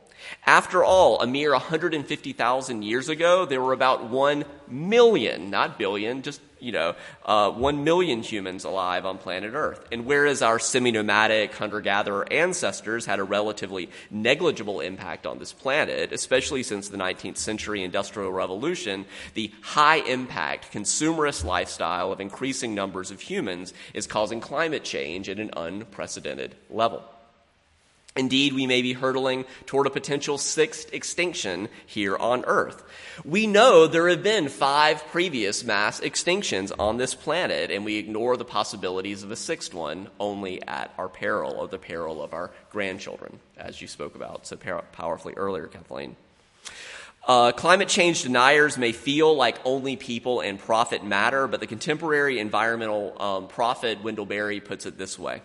After 0.47 0.85
all, 0.85 1.21
a 1.21 1.27
mere 1.27 1.53
150,000 1.53 2.83
years 2.83 3.09
ago, 3.09 3.45
there 3.45 3.61
were 3.61 3.73
about 3.73 4.11
1 4.11 4.45
million, 4.69 5.51
not 5.51 5.79
billion, 5.79 6.23
just 6.23 6.41
you 6.63 6.71
know, 6.71 6.95
uh, 7.27 7.51
1 7.51 7.83
million 7.83 8.23
humans 8.23 8.65
alive 8.65 9.05
on 9.05 9.19
planet 9.19 9.53
Earth. 9.55 9.85
And 9.91 10.07
whereas 10.07 10.43
our 10.43 10.59
semi 10.59 10.93
nomadic 10.93 11.55
hunter 11.55 11.81
gatherer 11.81 12.33
ancestors 12.33 13.05
had 13.05 13.19
a 13.19 13.25
relatively 13.25 13.91
negligible 14.11 14.81
impact 14.81 15.27
on 15.27 15.39
this 15.39 15.53
planet, 15.53 16.13
especially 16.13 16.63
since 16.63 16.89
the 16.89 16.97
19th 16.97 17.37
century 17.37 17.83
Industrial 17.83 18.31
Revolution, 18.31 19.05
the 19.35 19.53
high 19.61 19.99
impact 19.99 20.73
consumerist 20.73 21.45
lifestyle 21.45 22.13
of 22.13 22.21
increasing 22.21 22.75
numbers 22.75 23.11
of 23.11 23.21
humans 23.21 23.75
is 23.93 24.07
causing 24.07 24.41
climate 24.41 24.85
change 24.85 25.29
at 25.29 25.41
an 25.41 25.51
unprecedented 25.57 26.55
level. 26.71 27.03
Indeed, 28.15 28.53
we 28.53 28.67
may 28.67 28.83
be 28.83 28.93
hurtling 28.93 29.47
toward 29.65 29.87
a 29.87 29.91
potential 29.91 30.37
sixth 30.37 30.93
extinction 30.93 31.69
here 31.87 32.15
on 32.15 32.45
Earth. 32.45 32.85
We 33.25 33.47
know 33.47 33.87
there 33.87 34.09
have 34.11 34.23
been 34.23 34.49
five 34.49 35.07
previous 35.07 35.65
mass 35.65 35.99
extinctions 36.01 36.73
on 36.79 36.99
this 36.99 37.15
planet, 37.15 37.71
and 37.71 37.87
we 37.87 37.97
ignore 37.97 38.37
the 38.37 38.45
possibilities 38.45 39.23
of 39.23 39.31
a 39.31 39.37
sixth 39.37 39.73
one 39.73 40.09
only 40.21 40.61
at 40.69 40.93
our 40.99 41.09
peril, 41.09 41.53
or 41.53 41.69
the 41.69 41.79
peril 41.79 42.23
of 42.23 42.35
our 42.35 42.51
grandchildren, 42.71 43.39
as 43.57 43.81
you 43.81 43.89
spoke 43.89 44.15
about 44.15 44.47
so 44.47 44.59
powerfully 44.93 45.33
earlier, 45.35 45.67
Kathleen. 45.67 46.17
Uh, 47.27 47.53
climate 47.53 47.89
change 47.89 48.25
deniers 48.25 48.77
may 48.77 48.93
feel 48.93 49.35
like 49.35 49.59
only 49.65 49.97
people 49.97 50.41
and 50.41 50.59
profit 50.59 51.05
matter, 51.05 51.47
but 51.47 51.61
the 51.61 51.67
contemporary 51.67 52.39
environmental 52.41 53.23
um, 53.23 53.49
prophet 53.49 54.03
Wendell 54.03 54.27
Berry 54.27 54.61
puts 54.61 54.85
it 54.85 54.99
this 54.99 55.19
way. 55.19 55.41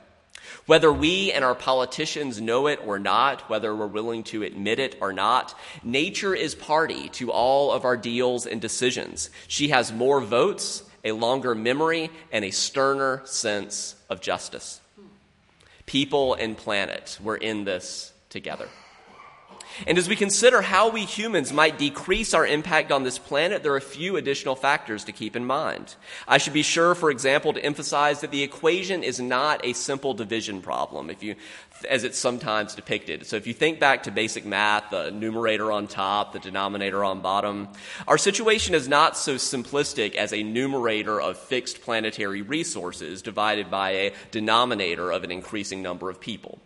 Whether 0.66 0.92
we 0.92 1.32
and 1.32 1.44
our 1.44 1.56
politicians 1.56 2.42
know 2.42 2.68
it 2.68 2.80
or 2.86 3.00
not, 3.00 3.50
whether 3.50 3.76
we're 3.76 3.88
willing 3.88 4.24
to 4.26 4.44
admit 4.44 4.80
it 4.80 4.98
or 5.02 5.14
not, 5.14 5.58
nature 5.84 6.36
is 6.36 6.56
party 6.56 7.10
to 7.10 7.32
all 7.32 7.72
of 7.72 7.86
our 7.86 7.98
deals 7.98 8.46
and 8.46 8.60
decisions. 8.60 9.30
She 9.48 9.70
has 9.70 9.92
more 9.92 10.22
votes, 10.22 10.84
a 11.04 11.12
longer 11.12 11.56
memory, 11.56 12.10
and 12.32 12.44
a 12.44 12.52
sterner 12.52 13.22
sense 13.26 13.96
of 14.10 14.22
justice. 14.22 14.82
People 15.86 16.34
and 16.34 16.58
planet, 16.58 17.18
we're 17.24 17.38
in 17.38 17.64
this 17.64 18.12
together. 18.30 18.68
And 19.86 19.98
as 19.98 20.10
we 20.10 20.16
consider 20.16 20.62
how 20.62 20.90
we 20.90 21.06
humans 21.06 21.54
might 21.54 21.78
decrease 21.78 22.34
our 22.34 22.48
impact 22.48 22.92
on 22.92 23.04
this 23.04 23.20
planet, 23.20 23.62
there 23.62 23.74
are 23.74 23.78
a 23.78 23.82
few 23.82 24.18
additional 24.18 24.56
factors 24.56 25.04
to 25.04 25.12
keep 25.12 25.36
in 25.36 25.46
mind. 25.46 25.96
I 26.28 26.40
should 26.40 26.54
be 26.54 26.64
sure, 26.64 26.96
for 26.96 27.12
example, 27.12 27.54
to 27.54 27.64
emphasize 27.64 28.22
that 28.22 28.32
the 28.32 28.42
equation 28.42 29.04
is 29.04 29.20
not 29.20 29.64
a 29.64 29.74
simple 29.74 30.14
division 30.14 30.62
problem, 30.62 31.10
if 31.10 31.22
you, 31.22 31.36
as 31.88 32.04
it's 32.04 32.18
sometimes 32.18 32.74
depicted. 32.74 33.28
So 33.28 33.36
if 33.36 33.46
you 33.46 33.54
think 33.54 33.80
back 33.80 34.04
to 34.04 34.12
basic 34.12 34.46
math, 34.46 34.90
the 34.90 35.12
numerator 35.12 35.72
on 35.72 35.88
top, 35.88 36.34
the 36.34 36.40
denominator 36.40 37.04
on 37.04 37.22
bottom, 37.22 37.68
our 38.08 38.18
situation 38.18 38.74
is 38.74 38.88
not 38.88 39.16
so 39.18 39.36
simplistic 39.36 40.16
as 40.16 40.34
a 40.34 40.42
numerator 40.42 41.22
of 41.22 41.38
fixed 41.38 41.82
planetary 41.82 42.42
resources 42.42 43.22
divided 43.22 43.70
by 43.70 43.92
a 43.92 44.14
denominator 44.32 45.12
of 45.12 45.24
an 45.24 45.32
increasing 45.32 45.82
number 45.84 46.10
of 46.10 46.20
people. 46.20 46.60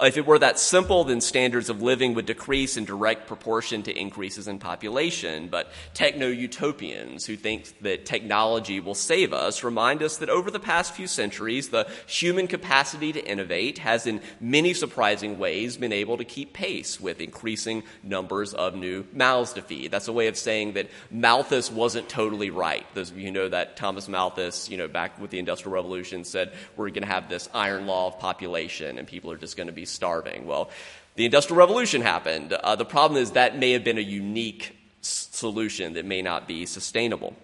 If 0.00 0.16
it 0.16 0.26
were 0.26 0.38
that 0.38 0.58
simple, 0.58 1.04
then 1.04 1.20
standards 1.20 1.70
of 1.70 1.82
living 1.82 2.14
would 2.14 2.26
decrease 2.26 2.76
in 2.76 2.84
direct 2.84 3.26
proportion 3.26 3.82
to 3.84 3.98
increases 3.98 4.48
in 4.48 4.58
population. 4.58 5.48
But 5.48 5.70
techno 5.94 6.28
utopians 6.28 7.26
who 7.26 7.36
think 7.36 7.80
that 7.80 8.06
technology 8.06 8.80
will 8.80 8.94
save 8.94 9.32
us 9.32 9.64
remind 9.64 10.02
us 10.02 10.18
that 10.18 10.30
over 10.30 10.50
the 10.50 10.60
past 10.60 10.94
few 10.94 11.06
centuries, 11.06 11.68
the 11.68 11.88
human 12.06 12.46
capacity 12.46 13.12
to 13.12 13.24
innovate 13.24 13.78
has 13.78 14.06
in 14.06 14.20
many 14.40 14.74
surprising 14.74 15.38
ways 15.38 15.76
been 15.76 15.92
able 15.92 16.16
to 16.16 16.24
keep 16.24 16.52
pace 16.52 17.00
with 17.00 17.20
increasing 17.20 17.82
numbers 18.02 18.54
of 18.54 18.74
new 18.74 19.06
mouths 19.12 19.52
to 19.52 19.62
feed. 19.62 19.90
That's 19.90 20.08
a 20.08 20.12
way 20.12 20.28
of 20.28 20.36
saying 20.36 20.72
that 20.72 20.88
Malthus 21.10 21.70
wasn't 21.70 22.08
totally 22.08 22.50
right. 22.50 22.86
Those 22.94 23.10
of 23.10 23.18
you 23.18 23.26
who 23.26 23.32
know 23.32 23.48
that 23.48 23.76
Thomas 23.76 24.08
Malthus, 24.08 24.70
you 24.70 24.78
know, 24.78 24.88
back 24.88 25.20
with 25.20 25.30
the 25.30 25.38
Industrial 25.38 25.74
Revolution 25.74 26.24
said 26.24 26.54
we're 26.76 26.88
going 26.88 27.02
to 27.02 27.08
have 27.08 27.28
this 27.28 27.48
iron 27.52 27.86
law 27.86 28.06
of 28.06 28.18
population 28.18 28.98
and 28.98 29.06
people 29.06 29.30
are 29.30 29.36
just 29.36 29.56
going 29.58 29.66
to 29.66 29.72
be 29.74 29.84
starving. 29.84 30.46
Well, 30.46 30.70
the 31.16 31.26
Industrial 31.26 31.58
Revolution 31.58 32.00
happened. 32.00 32.54
Uh, 32.54 32.76
the 32.76 32.86
problem 32.86 33.20
is 33.20 33.32
that 33.32 33.58
may 33.58 33.72
have 33.72 33.84
been 33.84 33.98
a 33.98 34.12
unique 34.24 34.74
solution 35.02 35.92
that 35.94 36.06
may 36.06 36.22
not 36.22 36.48
be 36.48 36.64
sustainable. 36.64 37.34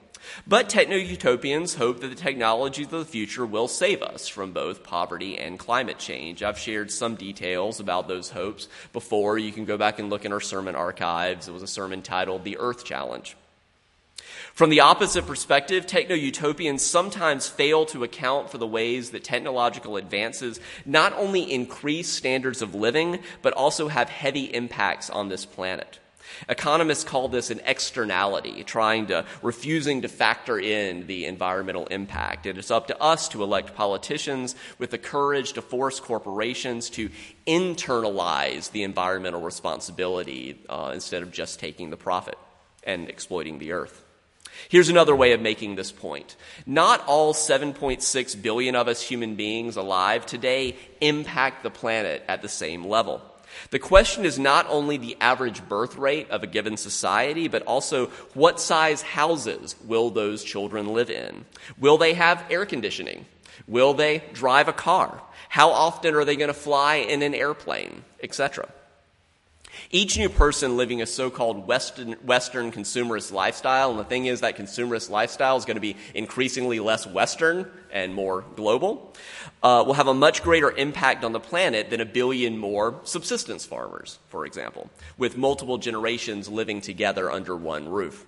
But 0.46 0.68
techno 0.68 0.96
utopians 0.96 1.74
hope 1.74 2.00
that 2.00 2.08
the 2.08 2.14
technologies 2.14 2.86
of 2.86 2.98
the 2.98 3.04
future 3.04 3.44
will 3.44 3.68
save 3.68 4.02
us 4.02 4.26
from 4.26 4.52
both 4.52 4.82
poverty 4.82 5.36
and 5.38 5.58
climate 5.58 5.98
change. 5.98 6.42
I've 6.42 6.58
shared 6.58 6.90
some 6.90 7.14
details 7.14 7.80
about 7.80 8.08
those 8.08 8.30
hopes 8.30 8.68
before. 8.92 9.38
You 9.38 9.52
can 9.52 9.66
go 9.66 9.76
back 9.76 9.98
and 9.98 10.08
look 10.08 10.24
in 10.24 10.32
our 10.32 10.40
sermon 10.40 10.74
archives. 10.74 11.48
It 11.48 11.52
was 11.52 11.62
a 11.62 11.66
sermon 11.66 12.00
titled 12.00 12.44
The 12.44 12.56
Earth 12.58 12.84
Challenge. 12.84 13.36
From 14.54 14.70
the 14.70 14.82
opposite 14.82 15.26
perspective, 15.26 15.84
techno 15.84 16.14
utopians 16.14 16.80
sometimes 16.80 17.48
fail 17.48 17.86
to 17.86 18.04
account 18.04 18.50
for 18.50 18.58
the 18.58 18.68
ways 18.68 19.10
that 19.10 19.24
technological 19.24 19.96
advances 19.96 20.60
not 20.86 21.12
only 21.14 21.52
increase 21.52 22.08
standards 22.08 22.62
of 22.62 22.72
living, 22.72 23.18
but 23.42 23.52
also 23.54 23.88
have 23.88 24.08
heavy 24.08 24.44
impacts 24.44 25.10
on 25.10 25.28
this 25.28 25.44
planet. 25.44 25.98
Economists 26.48 27.02
call 27.02 27.26
this 27.26 27.50
an 27.50 27.60
externality, 27.66 28.62
trying 28.62 29.08
to, 29.08 29.26
refusing 29.42 30.02
to 30.02 30.08
factor 30.08 30.56
in 30.56 31.08
the 31.08 31.24
environmental 31.24 31.88
impact. 31.88 32.46
And 32.46 32.56
it's 32.56 32.70
up 32.70 32.86
to 32.86 33.02
us 33.02 33.28
to 33.30 33.42
elect 33.42 33.74
politicians 33.74 34.54
with 34.78 34.92
the 34.92 34.98
courage 34.98 35.54
to 35.54 35.62
force 35.62 35.98
corporations 35.98 36.90
to 36.90 37.10
internalize 37.44 38.70
the 38.70 38.84
environmental 38.84 39.40
responsibility 39.40 40.62
uh, 40.68 40.92
instead 40.94 41.24
of 41.24 41.32
just 41.32 41.58
taking 41.58 41.90
the 41.90 41.96
profit 41.96 42.38
and 42.84 43.08
exploiting 43.08 43.58
the 43.58 43.72
earth. 43.72 44.03
Here's 44.68 44.88
another 44.88 45.14
way 45.14 45.32
of 45.32 45.40
making 45.40 45.74
this 45.74 45.92
point. 45.92 46.36
Not 46.66 47.06
all 47.06 47.34
7.6 47.34 48.42
billion 48.42 48.76
of 48.76 48.88
us 48.88 49.02
human 49.02 49.34
beings 49.34 49.76
alive 49.76 50.26
today 50.26 50.76
impact 51.00 51.62
the 51.62 51.70
planet 51.70 52.22
at 52.28 52.42
the 52.42 52.48
same 52.48 52.84
level. 52.84 53.22
The 53.70 53.78
question 53.78 54.24
is 54.24 54.38
not 54.38 54.66
only 54.68 54.96
the 54.96 55.16
average 55.20 55.68
birth 55.68 55.96
rate 55.96 56.30
of 56.30 56.42
a 56.42 56.48
given 56.48 56.76
society, 56.76 57.48
but 57.48 57.62
also 57.62 58.06
what 58.34 58.60
size 58.60 59.02
houses 59.02 59.76
will 59.84 60.10
those 60.10 60.42
children 60.42 60.92
live 60.92 61.10
in? 61.10 61.44
Will 61.78 61.98
they 61.98 62.14
have 62.14 62.44
air 62.50 62.66
conditioning? 62.66 63.26
Will 63.66 63.94
they 63.94 64.24
drive 64.32 64.68
a 64.68 64.72
car? 64.72 65.22
How 65.48 65.70
often 65.70 66.14
are 66.14 66.24
they 66.24 66.36
going 66.36 66.48
to 66.48 66.54
fly 66.54 66.96
in 66.96 67.22
an 67.22 67.34
airplane, 67.34 68.04
etc.? 68.22 68.68
Each 69.94 70.18
new 70.18 70.28
person 70.28 70.76
living 70.76 71.02
a 71.02 71.06
so 71.06 71.30
called 71.30 71.68
Western, 71.68 72.14
Western 72.14 72.72
consumerist 72.72 73.30
lifestyle, 73.30 73.92
and 73.92 74.00
the 74.00 74.04
thing 74.04 74.26
is 74.26 74.40
that 74.40 74.56
consumerist 74.56 75.08
lifestyle 75.08 75.56
is 75.56 75.64
going 75.64 75.76
to 75.76 75.80
be 75.80 75.94
increasingly 76.14 76.80
less 76.80 77.06
Western 77.06 77.70
and 77.92 78.12
more 78.12 78.44
global, 78.56 79.14
uh, 79.62 79.84
will 79.86 79.94
have 79.94 80.08
a 80.08 80.12
much 80.12 80.42
greater 80.42 80.72
impact 80.72 81.22
on 81.22 81.30
the 81.30 81.38
planet 81.38 81.90
than 81.90 82.00
a 82.00 82.04
billion 82.04 82.58
more 82.58 82.98
subsistence 83.04 83.64
farmers, 83.64 84.18
for 84.30 84.46
example, 84.46 84.90
with 85.16 85.36
multiple 85.36 85.78
generations 85.78 86.48
living 86.48 86.80
together 86.80 87.30
under 87.30 87.54
one 87.54 87.88
roof. 87.88 88.26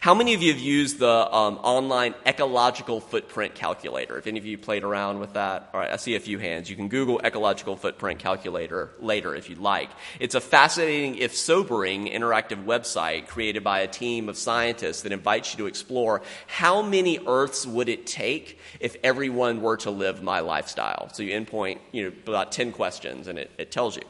How 0.00 0.14
many 0.14 0.34
of 0.34 0.42
you 0.42 0.52
have 0.52 0.60
used 0.60 0.98
the 0.98 1.34
um, 1.34 1.56
online 1.62 2.14
ecological 2.26 3.00
footprint 3.00 3.54
calculator? 3.54 4.18
If 4.18 4.26
any 4.26 4.38
of 4.38 4.44
you 4.44 4.58
played 4.58 4.84
around 4.84 5.20
with 5.20 5.34
that, 5.34 5.70
all 5.72 5.80
right, 5.80 5.90
I 5.90 5.96
see 5.96 6.16
a 6.16 6.20
few 6.20 6.38
hands. 6.38 6.68
You 6.68 6.76
can 6.76 6.88
Google 6.88 7.20
ecological 7.24 7.76
footprint 7.76 8.18
calculator 8.18 8.90
later 9.00 9.34
if 9.34 9.48
you'd 9.48 9.58
like. 9.58 9.90
It's 10.20 10.34
a 10.34 10.40
fascinating, 10.40 11.16
if 11.16 11.34
sobering, 11.34 12.06
interactive 12.06 12.64
website 12.64 13.28
created 13.28 13.64
by 13.64 13.80
a 13.80 13.88
team 13.88 14.28
of 14.28 14.36
scientists 14.36 15.02
that 15.02 15.12
invites 15.12 15.52
you 15.52 15.58
to 15.58 15.66
explore 15.66 16.22
how 16.46 16.82
many 16.82 17.18
Earths 17.26 17.66
would 17.66 17.88
it 17.88 18.06
take 18.06 18.58
if 18.80 18.96
everyone 19.02 19.62
were 19.62 19.76
to 19.78 19.90
live 19.90 20.22
my 20.22 20.40
lifestyle. 20.40 21.08
So 21.12 21.22
you 21.22 21.38
endpoint, 21.38 21.78
you 21.92 22.04
know, 22.04 22.12
about 22.26 22.52
10 22.52 22.72
questions 22.72 23.28
and 23.28 23.38
it, 23.38 23.50
it 23.58 23.70
tells 23.70 23.96
you. 23.96 24.02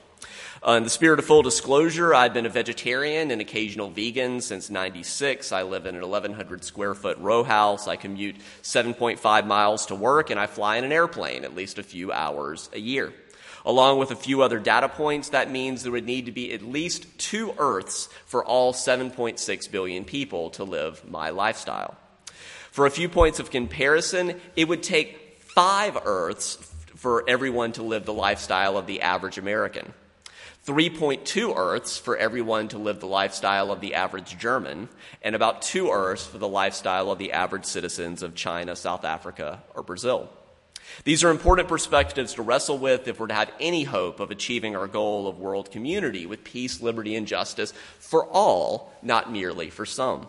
Uh, 0.66 0.72
in 0.72 0.82
the 0.82 0.90
spirit 0.90 1.20
of 1.20 1.24
full 1.24 1.42
disclosure, 1.42 2.12
I've 2.12 2.34
been 2.34 2.46
a 2.46 2.50
vegetarian 2.50 3.30
and 3.30 3.40
occasional 3.40 3.90
vegan 3.90 4.40
since 4.40 4.70
96. 4.70 5.52
I 5.52 5.62
live 5.62 5.86
in 5.86 5.94
an 5.94 6.02
1,100 6.02 6.64
square 6.64 6.94
foot 6.94 7.16
row 7.18 7.44
house. 7.44 7.86
I 7.86 7.96
commute 7.96 8.36
7.5 8.62 9.46
miles 9.46 9.86
to 9.86 9.94
work, 9.94 10.30
and 10.30 10.40
I 10.40 10.46
fly 10.46 10.76
in 10.76 10.84
an 10.84 10.92
airplane 10.92 11.44
at 11.44 11.54
least 11.54 11.78
a 11.78 11.84
few 11.84 12.10
hours 12.10 12.68
a 12.72 12.80
year. 12.80 13.12
Along 13.64 13.98
with 13.98 14.10
a 14.10 14.16
few 14.16 14.42
other 14.42 14.58
data 14.58 14.88
points, 14.88 15.28
that 15.28 15.50
means 15.50 15.82
there 15.82 15.92
would 15.92 16.06
need 16.06 16.26
to 16.26 16.32
be 16.32 16.52
at 16.52 16.62
least 16.62 17.06
two 17.18 17.54
Earths 17.58 18.08
for 18.26 18.44
all 18.44 18.72
7.6 18.72 19.70
billion 19.70 20.04
people 20.04 20.50
to 20.50 20.64
live 20.64 21.08
my 21.08 21.30
lifestyle. 21.30 21.96
For 22.72 22.86
a 22.86 22.90
few 22.90 23.08
points 23.08 23.38
of 23.38 23.50
comparison, 23.50 24.40
it 24.56 24.66
would 24.66 24.82
take 24.82 25.38
five 25.38 25.96
Earths 26.04 26.56
for 26.96 27.24
everyone 27.28 27.72
to 27.72 27.82
live 27.82 28.04
the 28.04 28.12
lifestyle 28.12 28.76
of 28.76 28.86
the 28.86 29.02
average 29.02 29.38
American. 29.38 29.92
3.2 30.66 31.56
Earths 31.56 31.96
for 31.96 32.16
everyone 32.16 32.68
to 32.68 32.78
live 32.78 33.00
the 33.00 33.06
lifestyle 33.06 33.72
of 33.72 33.80
the 33.80 33.94
average 33.94 34.38
German, 34.38 34.88
and 35.22 35.34
about 35.34 35.62
two 35.62 35.90
Earths 35.90 36.26
for 36.26 36.38
the 36.38 36.48
lifestyle 36.48 37.10
of 37.10 37.18
the 37.18 37.32
average 37.32 37.64
citizens 37.64 38.22
of 38.22 38.34
China, 38.34 38.76
South 38.76 39.04
Africa, 39.04 39.62
or 39.74 39.82
Brazil. 39.82 40.28
These 41.04 41.24
are 41.24 41.30
important 41.30 41.68
perspectives 41.68 42.34
to 42.34 42.42
wrestle 42.42 42.78
with 42.78 43.08
if 43.08 43.20
we're 43.20 43.28
to 43.28 43.34
have 43.34 43.52
any 43.60 43.84
hope 43.84 44.20
of 44.20 44.30
achieving 44.30 44.76
our 44.76 44.86
goal 44.86 45.26
of 45.26 45.38
world 45.38 45.70
community 45.70 46.26
with 46.26 46.44
peace, 46.44 46.80
liberty, 46.80 47.14
and 47.14 47.26
justice 47.26 47.72
for 47.98 48.26
all, 48.26 48.92
not 49.02 49.30
merely 49.30 49.70
for 49.70 49.86
some. 49.86 50.26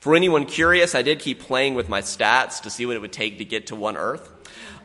For 0.00 0.16
anyone 0.16 0.46
curious, 0.46 0.94
I 0.94 1.02
did 1.02 1.20
keep 1.20 1.40
playing 1.40 1.74
with 1.74 1.88
my 1.88 2.02
stats 2.02 2.62
to 2.62 2.70
see 2.70 2.86
what 2.86 2.96
it 2.96 3.00
would 3.00 3.12
take 3.12 3.38
to 3.38 3.44
get 3.44 3.68
to 3.68 3.76
one 3.76 3.96
Earth. 3.96 4.32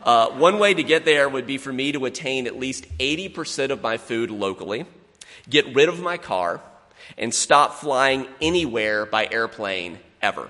Uh, 0.04 0.32
one 0.32 0.58
way 0.58 0.74
to 0.74 0.84
get 0.84 1.06
there 1.06 1.30
would 1.30 1.46
be 1.46 1.58
for 1.58 1.72
me 1.72 1.92
to 1.92 2.06
attain 2.06 2.48
at 2.48 2.58
least 2.58 2.86
80% 2.98 3.70
of 3.70 3.84
my 3.84 3.98
food 3.98 4.32
locally, 4.32 4.86
get 5.50 5.76
rid 5.76 5.90
of 5.90 6.00
my 6.00 6.18
car, 6.18 6.62
and 7.18 7.34
stop 7.34 7.76
flying 7.76 8.28
anywhere 8.42 9.06
by 9.06 9.28
airplane 9.32 10.00
ever. 10.22 10.50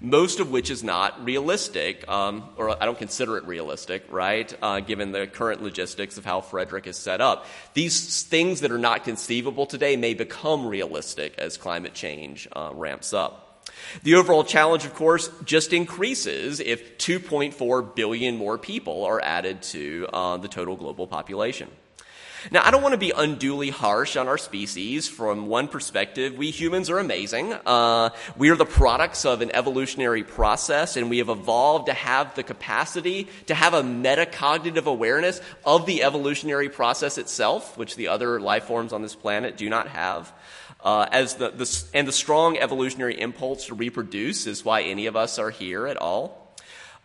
Most 0.00 0.40
of 0.40 0.50
which 0.50 0.70
is 0.70 0.82
not 0.82 1.24
realistic, 1.26 2.08
um, 2.08 2.48
or 2.56 2.70
I 2.70 2.86
don't 2.86 2.96
consider 2.96 3.36
it 3.36 3.44
realistic, 3.44 4.06
right? 4.10 4.52
Uh, 4.62 4.80
given 4.80 5.12
the 5.12 5.26
current 5.26 5.62
logistics 5.62 6.16
of 6.16 6.24
how 6.24 6.40
Frederick 6.40 6.86
is 6.86 6.96
set 6.96 7.20
up. 7.20 7.46
These 7.74 8.22
things 8.22 8.60
that 8.60 8.70
are 8.70 8.78
not 8.78 9.04
conceivable 9.04 9.66
today 9.66 9.96
may 9.96 10.14
become 10.14 10.66
realistic 10.66 11.34
as 11.38 11.58
climate 11.58 11.92
change 11.92 12.48
uh, 12.52 12.70
ramps 12.72 13.12
up. 13.12 13.49
The 14.02 14.14
overall 14.14 14.44
challenge, 14.44 14.84
of 14.84 14.94
course, 14.94 15.30
just 15.44 15.72
increases 15.72 16.60
if 16.60 16.98
2.4 16.98 17.94
billion 17.94 18.36
more 18.36 18.58
people 18.58 19.04
are 19.04 19.20
added 19.20 19.62
to 19.62 20.06
uh, 20.12 20.36
the 20.36 20.48
total 20.48 20.76
global 20.76 21.06
population. 21.06 21.68
Now, 22.50 22.62
I 22.64 22.70
don't 22.70 22.82
want 22.82 22.94
to 22.94 22.98
be 22.98 23.12
unduly 23.14 23.68
harsh 23.68 24.16
on 24.16 24.26
our 24.26 24.38
species. 24.38 25.06
From 25.06 25.46
one 25.46 25.68
perspective, 25.68 26.38
we 26.38 26.50
humans 26.50 26.88
are 26.88 26.98
amazing. 26.98 27.52
Uh, 27.52 28.10
we 28.38 28.48
are 28.48 28.56
the 28.56 28.64
products 28.64 29.26
of 29.26 29.42
an 29.42 29.54
evolutionary 29.54 30.24
process, 30.24 30.96
and 30.96 31.10
we 31.10 31.18
have 31.18 31.28
evolved 31.28 31.86
to 31.86 31.92
have 31.92 32.34
the 32.34 32.42
capacity 32.42 33.28
to 33.46 33.54
have 33.54 33.74
a 33.74 33.82
metacognitive 33.82 34.86
awareness 34.86 35.42
of 35.66 35.84
the 35.84 36.02
evolutionary 36.02 36.70
process 36.70 37.18
itself, 37.18 37.76
which 37.76 37.96
the 37.96 38.08
other 38.08 38.40
life 38.40 38.64
forms 38.64 38.94
on 38.94 39.02
this 39.02 39.14
planet 39.14 39.58
do 39.58 39.68
not 39.68 39.88
have. 39.88 40.32
Uh, 40.82 41.06
as 41.12 41.34
the, 41.34 41.50
the, 41.50 41.84
and 41.92 42.08
the 42.08 42.12
strong 42.12 42.56
evolutionary 42.56 43.20
impulse 43.20 43.66
to 43.66 43.74
reproduce 43.74 44.46
is 44.46 44.64
why 44.64 44.82
any 44.82 45.06
of 45.06 45.16
us 45.16 45.38
are 45.38 45.50
here 45.50 45.86
at 45.86 45.96
all. 45.96 46.40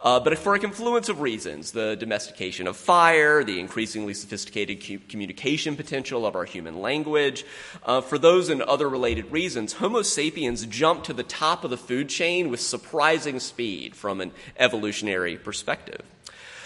Uh, 0.01 0.19
but 0.19 0.38
for 0.38 0.53
a 0.53 0.59
confluence 0.59 1.09
of 1.09 1.19
reasons, 1.19 1.71
the 1.71 1.95
domestication 1.95 2.67
of 2.67 2.77
fire, 2.77 3.43
the 3.43 3.59
increasingly 3.59 4.13
sophisticated 4.13 4.85
cu- 4.85 4.99
communication 5.09 5.75
potential 5.75 6.25
of 6.25 6.35
our 6.35 6.45
human 6.45 6.79
language, 6.79 7.43
uh, 7.83 8.01
for 8.01 8.17
those 8.17 8.49
and 8.49 8.61
other 8.61 8.88
related 8.88 9.31
reasons, 9.31 9.73
Homo 9.73 10.03
sapiens 10.03 10.65
jumped 10.67 11.07
to 11.07 11.13
the 11.13 11.23
top 11.23 11.63
of 11.63 11.71
the 11.71 11.77
food 11.77 12.09
chain 12.09 12.49
with 12.49 12.59
surprising 12.59 13.39
speed 13.39 13.95
from 13.95 14.21
an 14.21 14.31
evolutionary 14.57 15.38
perspective. 15.38 16.01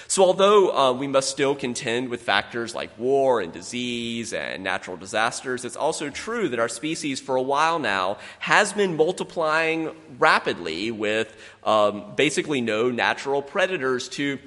So, 0.09 0.23
although 0.23 0.75
uh, 0.75 0.93
we 0.93 1.05
must 1.05 1.29
still 1.29 1.53
contend 1.53 2.09
with 2.09 2.23
factors 2.23 2.73
like 2.73 2.97
war 2.97 3.41
and 3.41 3.53
disease 3.53 4.33
and 4.33 4.63
natural 4.63 4.97
disasters, 4.97 5.63
it's 5.63 5.75
also 5.75 6.09
true 6.09 6.49
that 6.49 6.59
our 6.59 6.67
species, 6.67 7.21
for 7.21 7.35
a 7.35 7.41
while 7.43 7.77
now, 7.77 8.17
has 8.39 8.73
been 8.73 8.97
multiplying 8.97 9.91
rapidly 10.17 10.89
with 10.89 11.37
um, 11.63 12.15
basically 12.15 12.59
no 12.59 12.89
natural 12.89 13.43
predators 13.43 14.09
to 14.09 14.39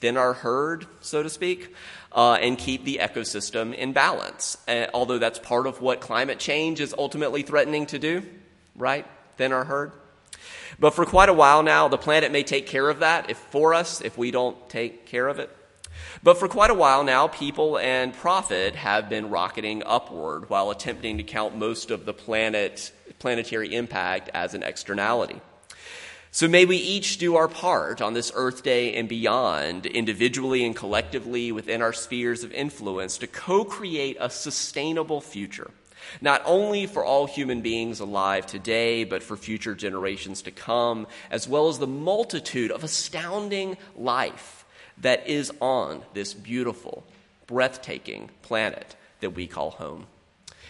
thin 0.00 0.18
our 0.18 0.34
herd, 0.34 0.86
so 1.00 1.22
to 1.22 1.30
speak, 1.30 1.74
uh, 2.12 2.34
and 2.34 2.58
keep 2.58 2.84
the 2.84 2.98
ecosystem 3.00 3.74
in 3.74 3.94
balance. 3.94 4.58
Uh, 4.68 4.88
although 4.92 5.18
that's 5.18 5.38
part 5.38 5.66
of 5.66 5.80
what 5.80 6.02
climate 6.02 6.38
change 6.38 6.80
is 6.80 6.94
ultimately 6.98 7.40
threatening 7.40 7.86
to 7.86 7.98
do, 7.98 8.22
right? 8.76 9.06
Thin 9.38 9.52
our 9.54 9.64
herd. 9.64 9.92
But 10.78 10.94
for 10.94 11.04
quite 11.04 11.28
a 11.28 11.34
while 11.34 11.62
now, 11.62 11.88
the 11.88 11.98
planet 11.98 12.32
may 12.32 12.42
take 12.42 12.66
care 12.66 12.88
of 12.88 13.00
that 13.00 13.30
if 13.30 13.36
for 13.36 13.74
us 13.74 14.00
if 14.00 14.16
we 14.16 14.30
don't 14.30 14.68
take 14.68 15.06
care 15.06 15.28
of 15.28 15.38
it. 15.38 15.54
But 16.22 16.38
for 16.38 16.48
quite 16.48 16.70
a 16.70 16.74
while 16.74 17.04
now, 17.04 17.28
people 17.28 17.78
and 17.78 18.12
profit 18.12 18.74
have 18.74 19.08
been 19.08 19.30
rocketing 19.30 19.82
upward 19.84 20.50
while 20.50 20.70
attempting 20.70 21.18
to 21.18 21.22
count 21.22 21.56
most 21.56 21.90
of 21.90 22.04
the 22.04 22.14
planet, 22.14 22.92
planetary 23.18 23.74
impact 23.74 24.30
as 24.34 24.54
an 24.54 24.62
externality. 24.62 25.40
So 26.30 26.46
may 26.46 26.66
we 26.66 26.76
each 26.76 27.18
do 27.18 27.36
our 27.36 27.48
part 27.48 28.02
on 28.02 28.12
this 28.12 28.30
Earth 28.34 28.62
Day 28.62 28.94
and 28.94 29.08
beyond, 29.08 29.86
individually 29.86 30.64
and 30.64 30.76
collectively 30.76 31.50
within 31.52 31.80
our 31.80 31.92
spheres 31.92 32.44
of 32.44 32.52
influence, 32.52 33.18
to 33.18 33.26
co 33.26 33.64
create 33.64 34.16
a 34.20 34.28
sustainable 34.28 35.20
future 35.20 35.70
not 36.20 36.42
only 36.44 36.86
for 36.86 37.04
all 37.04 37.26
human 37.26 37.60
beings 37.60 38.00
alive 38.00 38.46
today, 38.46 39.04
but 39.04 39.22
for 39.22 39.36
future 39.36 39.74
generations 39.74 40.42
to 40.42 40.50
come, 40.50 41.06
as 41.30 41.48
well 41.48 41.68
as 41.68 41.78
the 41.78 41.86
multitude 41.86 42.70
of 42.70 42.84
astounding 42.84 43.76
life 43.96 44.64
that 44.98 45.28
is 45.28 45.52
on 45.60 46.02
this 46.14 46.34
beautiful, 46.34 47.04
breathtaking 47.46 48.30
planet 48.42 48.96
that 49.20 49.30
we 49.30 49.46
call 49.46 49.70
home. 49.70 50.06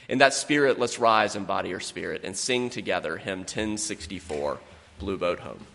In 0.08 0.18
that 0.18 0.34
spirit, 0.34 0.78
let's 0.78 0.98
rise 0.98 1.36
and 1.36 1.46
body 1.46 1.72
our 1.74 1.80
spirit 1.80 2.22
and 2.24 2.36
sing 2.36 2.70
together 2.70 3.18
hymn 3.18 3.40
1064, 3.40 4.58
Blue 4.98 5.18
Boat 5.18 5.40
Home. 5.40 5.66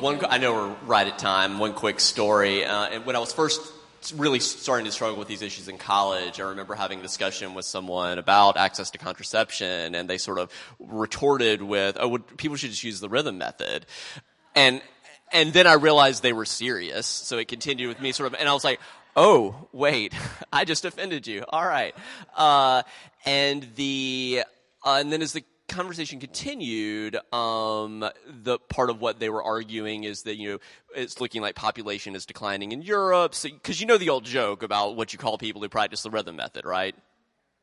One, 0.00 0.24
I 0.24 0.38
know 0.38 0.52
we're 0.54 0.74
right 0.86 1.06
at 1.06 1.18
time. 1.18 1.58
One 1.58 1.72
quick 1.72 2.00
story. 2.00 2.64
Uh, 2.64 3.00
when 3.00 3.16
I 3.16 3.18
was 3.18 3.32
first 3.32 3.60
really 4.16 4.40
starting 4.40 4.86
to 4.86 4.92
struggle 4.92 5.18
with 5.18 5.28
these 5.28 5.42
issues 5.42 5.68
in 5.68 5.78
college, 5.78 6.40
I 6.40 6.44
remember 6.44 6.74
having 6.74 7.00
a 7.00 7.02
discussion 7.02 7.54
with 7.54 7.64
someone 7.64 8.18
about 8.18 8.56
access 8.56 8.90
to 8.92 8.98
contraception, 8.98 9.94
and 9.94 10.08
they 10.08 10.18
sort 10.18 10.38
of 10.38 10.50
retorted 10.78 11.62
with, 11.62 11.96
"Oh, 12.00 12.08
would, 12.08 12.36
people 12.36 12.56
should 12.56 12.70
just 12.70 12.84
use 12.84 13.00
the 13.00 13.08
rhythm 13.08 13.38
method," 13.38 13.86
and 14.54 14.82
and 15.32 15.52
then 15.52 15.66
I 15.66 15.74
realized 15.74 16.22
they 16.22 16.32
were 16.32 16.44
serious. 16.44 17.06
So 17.06 17.38
it 17.38 17.48
continued 17.48 17.88
with 17.88 18.00
me, 18.00 18.12
sort 18.12 18.32
of, 18.32 18.38
and 18.38 18.48
I 18.48 18.54
was 18.54 18.64
like, 18.64 18.80
"Oh, 19.16 19.68
wait, 19.72 20.14
I 20.52 20.64
just 20.64 20.84
offended 20.84 21.26
you. 21.26 21.44
All 21.48 21.66
right," 21.66 21.94
uh, 22.36 22.82
and 23.24 23.66
the 23.76 24.44
uh, 24.84 24.98
and 25.00 25.12
then 25.12 25.22
as 25.22 25.32
the 25.32 25.44
conversation 25.72 26.20
continued, 26.20 27.16
um, 27.32 28.04
the 28.26 28.58
part 28.68 28.90
of 28.90 29.00
what 29.00 29.18
they 29.18 29.28
were 29.28 29.42
arguing 29.42 30.04
is 30.04 30.22
that 30.22 30.36
you 30.36 30.52
know 30.52 30.58
it's 30.94 31.20
looking 31.20 31.42
like 31.42 31.54
population 31.54 32.14
is 32.14 32.26
declining 32.26 32.72
in 32.72 32.82
Europe. 32.82 33.34
So 33.34 33.48
because 33.48 33.78
so, 33.78 33.80
you 33.80 33.86
know 33.86 33.98
the 33.98 34.10
old 34.10 34.24
joke 34.24 34.62
about 34.62 34.96
what 34.96 35.12
you 35.12 35.18
call 35.18 35.38
people 35.38 35.60
who 35.62 35.68
practice 35.68 36.02
the 36.02 36.10
rhythm 36.10 36.36
method, 36.36 36.64
right? 36.64 36.94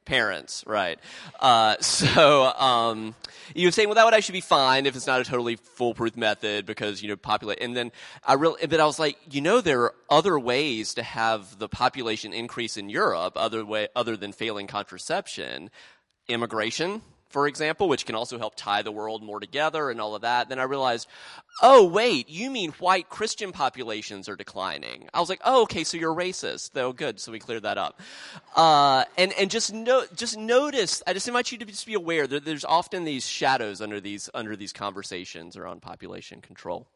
Parents, 0.06 0.64
right? 0.66 1.00
Uh, 1.40 1.78
so 1.82 2.46
um, 2.46 3.16
you 3.54 3.68
were 3.68 3.72
saying, 3.72 3.88
well, 3.88 3.96
that 3.96 4.06
would 4.06 4.14
actually 4.14 4.40
be 4.40 4.42
fine 4.42 4.86
if 4.86 4.96
it's 4.96 5.08
not 5.08 5.22
a 5.22 5.24
totally 5.24 5.56
foolproof 5.56 6.18
method 6.18 6.66
because 6.66 7.02
you 7.02 7.10
know 7.10 7.16
populate. 7.16 7.60
And 7.62 7.78
then 7.78 7.92
I 8.26 8.34
really, 8.34 8.66
but 8.68 8.80
I 8.80 8.86
was 8.86 9.00
like, 9.00 9.18
you 9.32 9.42
know, 9.42 9.62
there 9.62 9.84
are 9.84 9.96
other 10.10 10.38
ways 10.40 10.96
to 10.96 11.04
have 11.04 11.60
the 11.60 11.70
population 11.70 12.34
increase 12.34 12.76
in 12.76 12.90
Europe, 12.90 13.34
other 13.36 13.64
way, 13.64 13.88
other 13.96 14.18
than 14.18 14.32
failing 14.32 14.68
contraception, 14.68 15.70
immigration 16.28 17.02
for 17.30 17.48
example, 17.48 17.88
which 17.88 18.06
can 18.06 18.16
also 18.16 18.38
help 18.38 18.54
tie 18.56 18.82
the 18.82 18.92
world 18.92 19.24
more 19.24 19.40
together 19.40 19.90
and 19.90 20.02
all 20.02 20.16
of 20.16 20.22
that. 20.22 20.50
Then 20.50 20.60
I 20.60 20.64
realized, 20.64 21.08
oh, 21.62 21.86
wait, 21.86 22.30
you 22.30 22.50
mean 22.50 22.72
white 22.80 23.10
Christian 23.10 23.52
populations 23.52 24.30
are 24.30 24.36
declining. 24.36 25.10
I 25.14 25.20
was 25.20 25.30
like, 25.30 25.42
oh, 25.44 25.64
okay, 25.64 25.84
so 25.84 25.98
you're 25.98 26.14
racist. 26.14 26.72
Though, 26.72 26.94
good, 26.94 27.20
so 27.20 27.32
we 27.32 27.40
cleared 27.40 27.64
that 27.64 27.78
up. 27.78 28.00
Uh, 28.56 29.06
and, 29.18 29.34
and 29.34 29.50
just, 29.50 29.74
no, 29.74 30.04
just 30.16 30.38
notice, 30.38 31.04
I 31.06 31.14
just 31.14 31.28
invite 31.28 31.52
you 31.52 31.58
to 31.60 31.66
just 31.66 31.86
be 31.86 31.94
aware 31.94 32.28
that 32.28 32.46
there's 32.46 32.66
often 32.66 33.04
these 33.04 33.28
shadows 33.28 33.82
under 33.82 34.00
these, 34.00 34.30
under 34.34 34.56
these 34.56 34.74
conversations 34.74 35.58
around 35.58 35.82
population 35.82 36.42
control. 36.42 36.88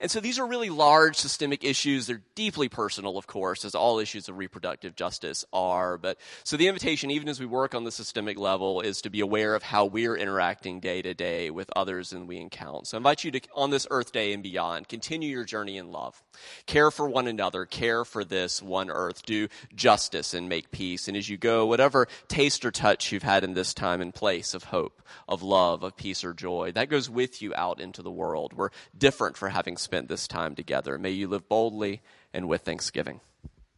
And 0.00 0.10
so 0.10 0.20
these 0.20 0.38
are 0.38 0.46
really 0.46 0.70
large 0.70 1.16
systemic 1.16 1.64
issues. 1.64 2.06
They're 2.06 2.22
deeply 2.34 2.68
personal, 2.68 3.18
of 3.18 3.26
course, 3.26 3.64
as 3.64 3.74
all 3.74 3.98
issues 3.98 4.28
of 4.28 4.38
reproductive 4.38 4.96
justice 4.96 5.44
are. 5.52 5.98
But 5.98 6.18
so 6.44 6.56
the 6.56 6.68
invitation, 6.68 7.10
even 7.10 7.28
as 7.28 7.40
we 7.40 7.46
work 7.46 7.74
on 7.74 7.84
the 7.84 7.92
systemic 7.92 8.38
level, 8.38 8.80
is 8.80 9.02
to 9.02 9.10
be 9.10 9.20
aware 9.20 9.54
of 9.54 9.62
how 9.62 9.86
we're 9.86 10.16
interacting 10.16 10.80
day 10.80 11.02
to 11.02 11.14
day 11.14 11.50
with 11.50 11.70
others 11.74 12.12
and 12.12 12.28
we 12.28 12.38
encounter. 12.38 12.84
So 12.84 12.96
I 12.96 12.98
invite 12.98 13.24
you 13.24 13.30
to, 13.32 13.40
on 13.54 13.70
this 13.70 13.86
Day 14.10 14.32
and 14.32 14.42
beyond, 14.42 14.88
continue 14.88 15.30
your 15.30 15.44
journey 15.44 15.76
in 15.76 15.92
love. 15.92 16.22
Care 16.66 16.90
for 16.90 17.08
one 17.08 17.28
another, 17.28 17.64
care 17.66 18.04
for 18.04 18.24
this 18.24 18.60
one 18.60 18.90
earth, 18.90 19.24
do 19.24 19.48
justice 19.74 20.34
and 20.34 20.48
make 20.48 20.70
peace. 20.70 21.08
And 21.08 21.16
as 21.16 21.28
you 21.28 21.36
go, 21.36 21.66
whatever 21.66 22.08
taste 22.28 22.64
or 22.64 22.70
touch 22.70 23.12
you've 23.12 23.22
had 23.22 23.44
in 23.44 23.54
this 23.54 23.74
time 23.74 24.00
and 24.00 24.14
place 24.14 24.54
of 24.54 24.64
hope, 24.64 25.02
of 25.28 25.42
love, 25.42 25.82
of 25.82 25.96
peace 25.96 26.24
or 26.24 26.34
joy, 26.34 26.72
that 26.72 26.88
goes 26.88 27.08
with 27.08 27.40
you 27.42 27.54
out 27.54 27.80
into 27.80 28.02
the 28.02 28.10
world. 28.10 28.52
We're 28.54 28.70
different 28.96 29.36
for 29.36 29.50
having 29.50 29.76
spent 29.76 30.08
this 30.08 30.26
time 30.26 30.54
together. 30.54 30.98
May 30.98 31.10
you 31.10 31.28
live 31.28 31.48
boldly 31.48 32.00
and 32.32 32.48
with 32.48 32.62
thanksgiving. 32.62 33.20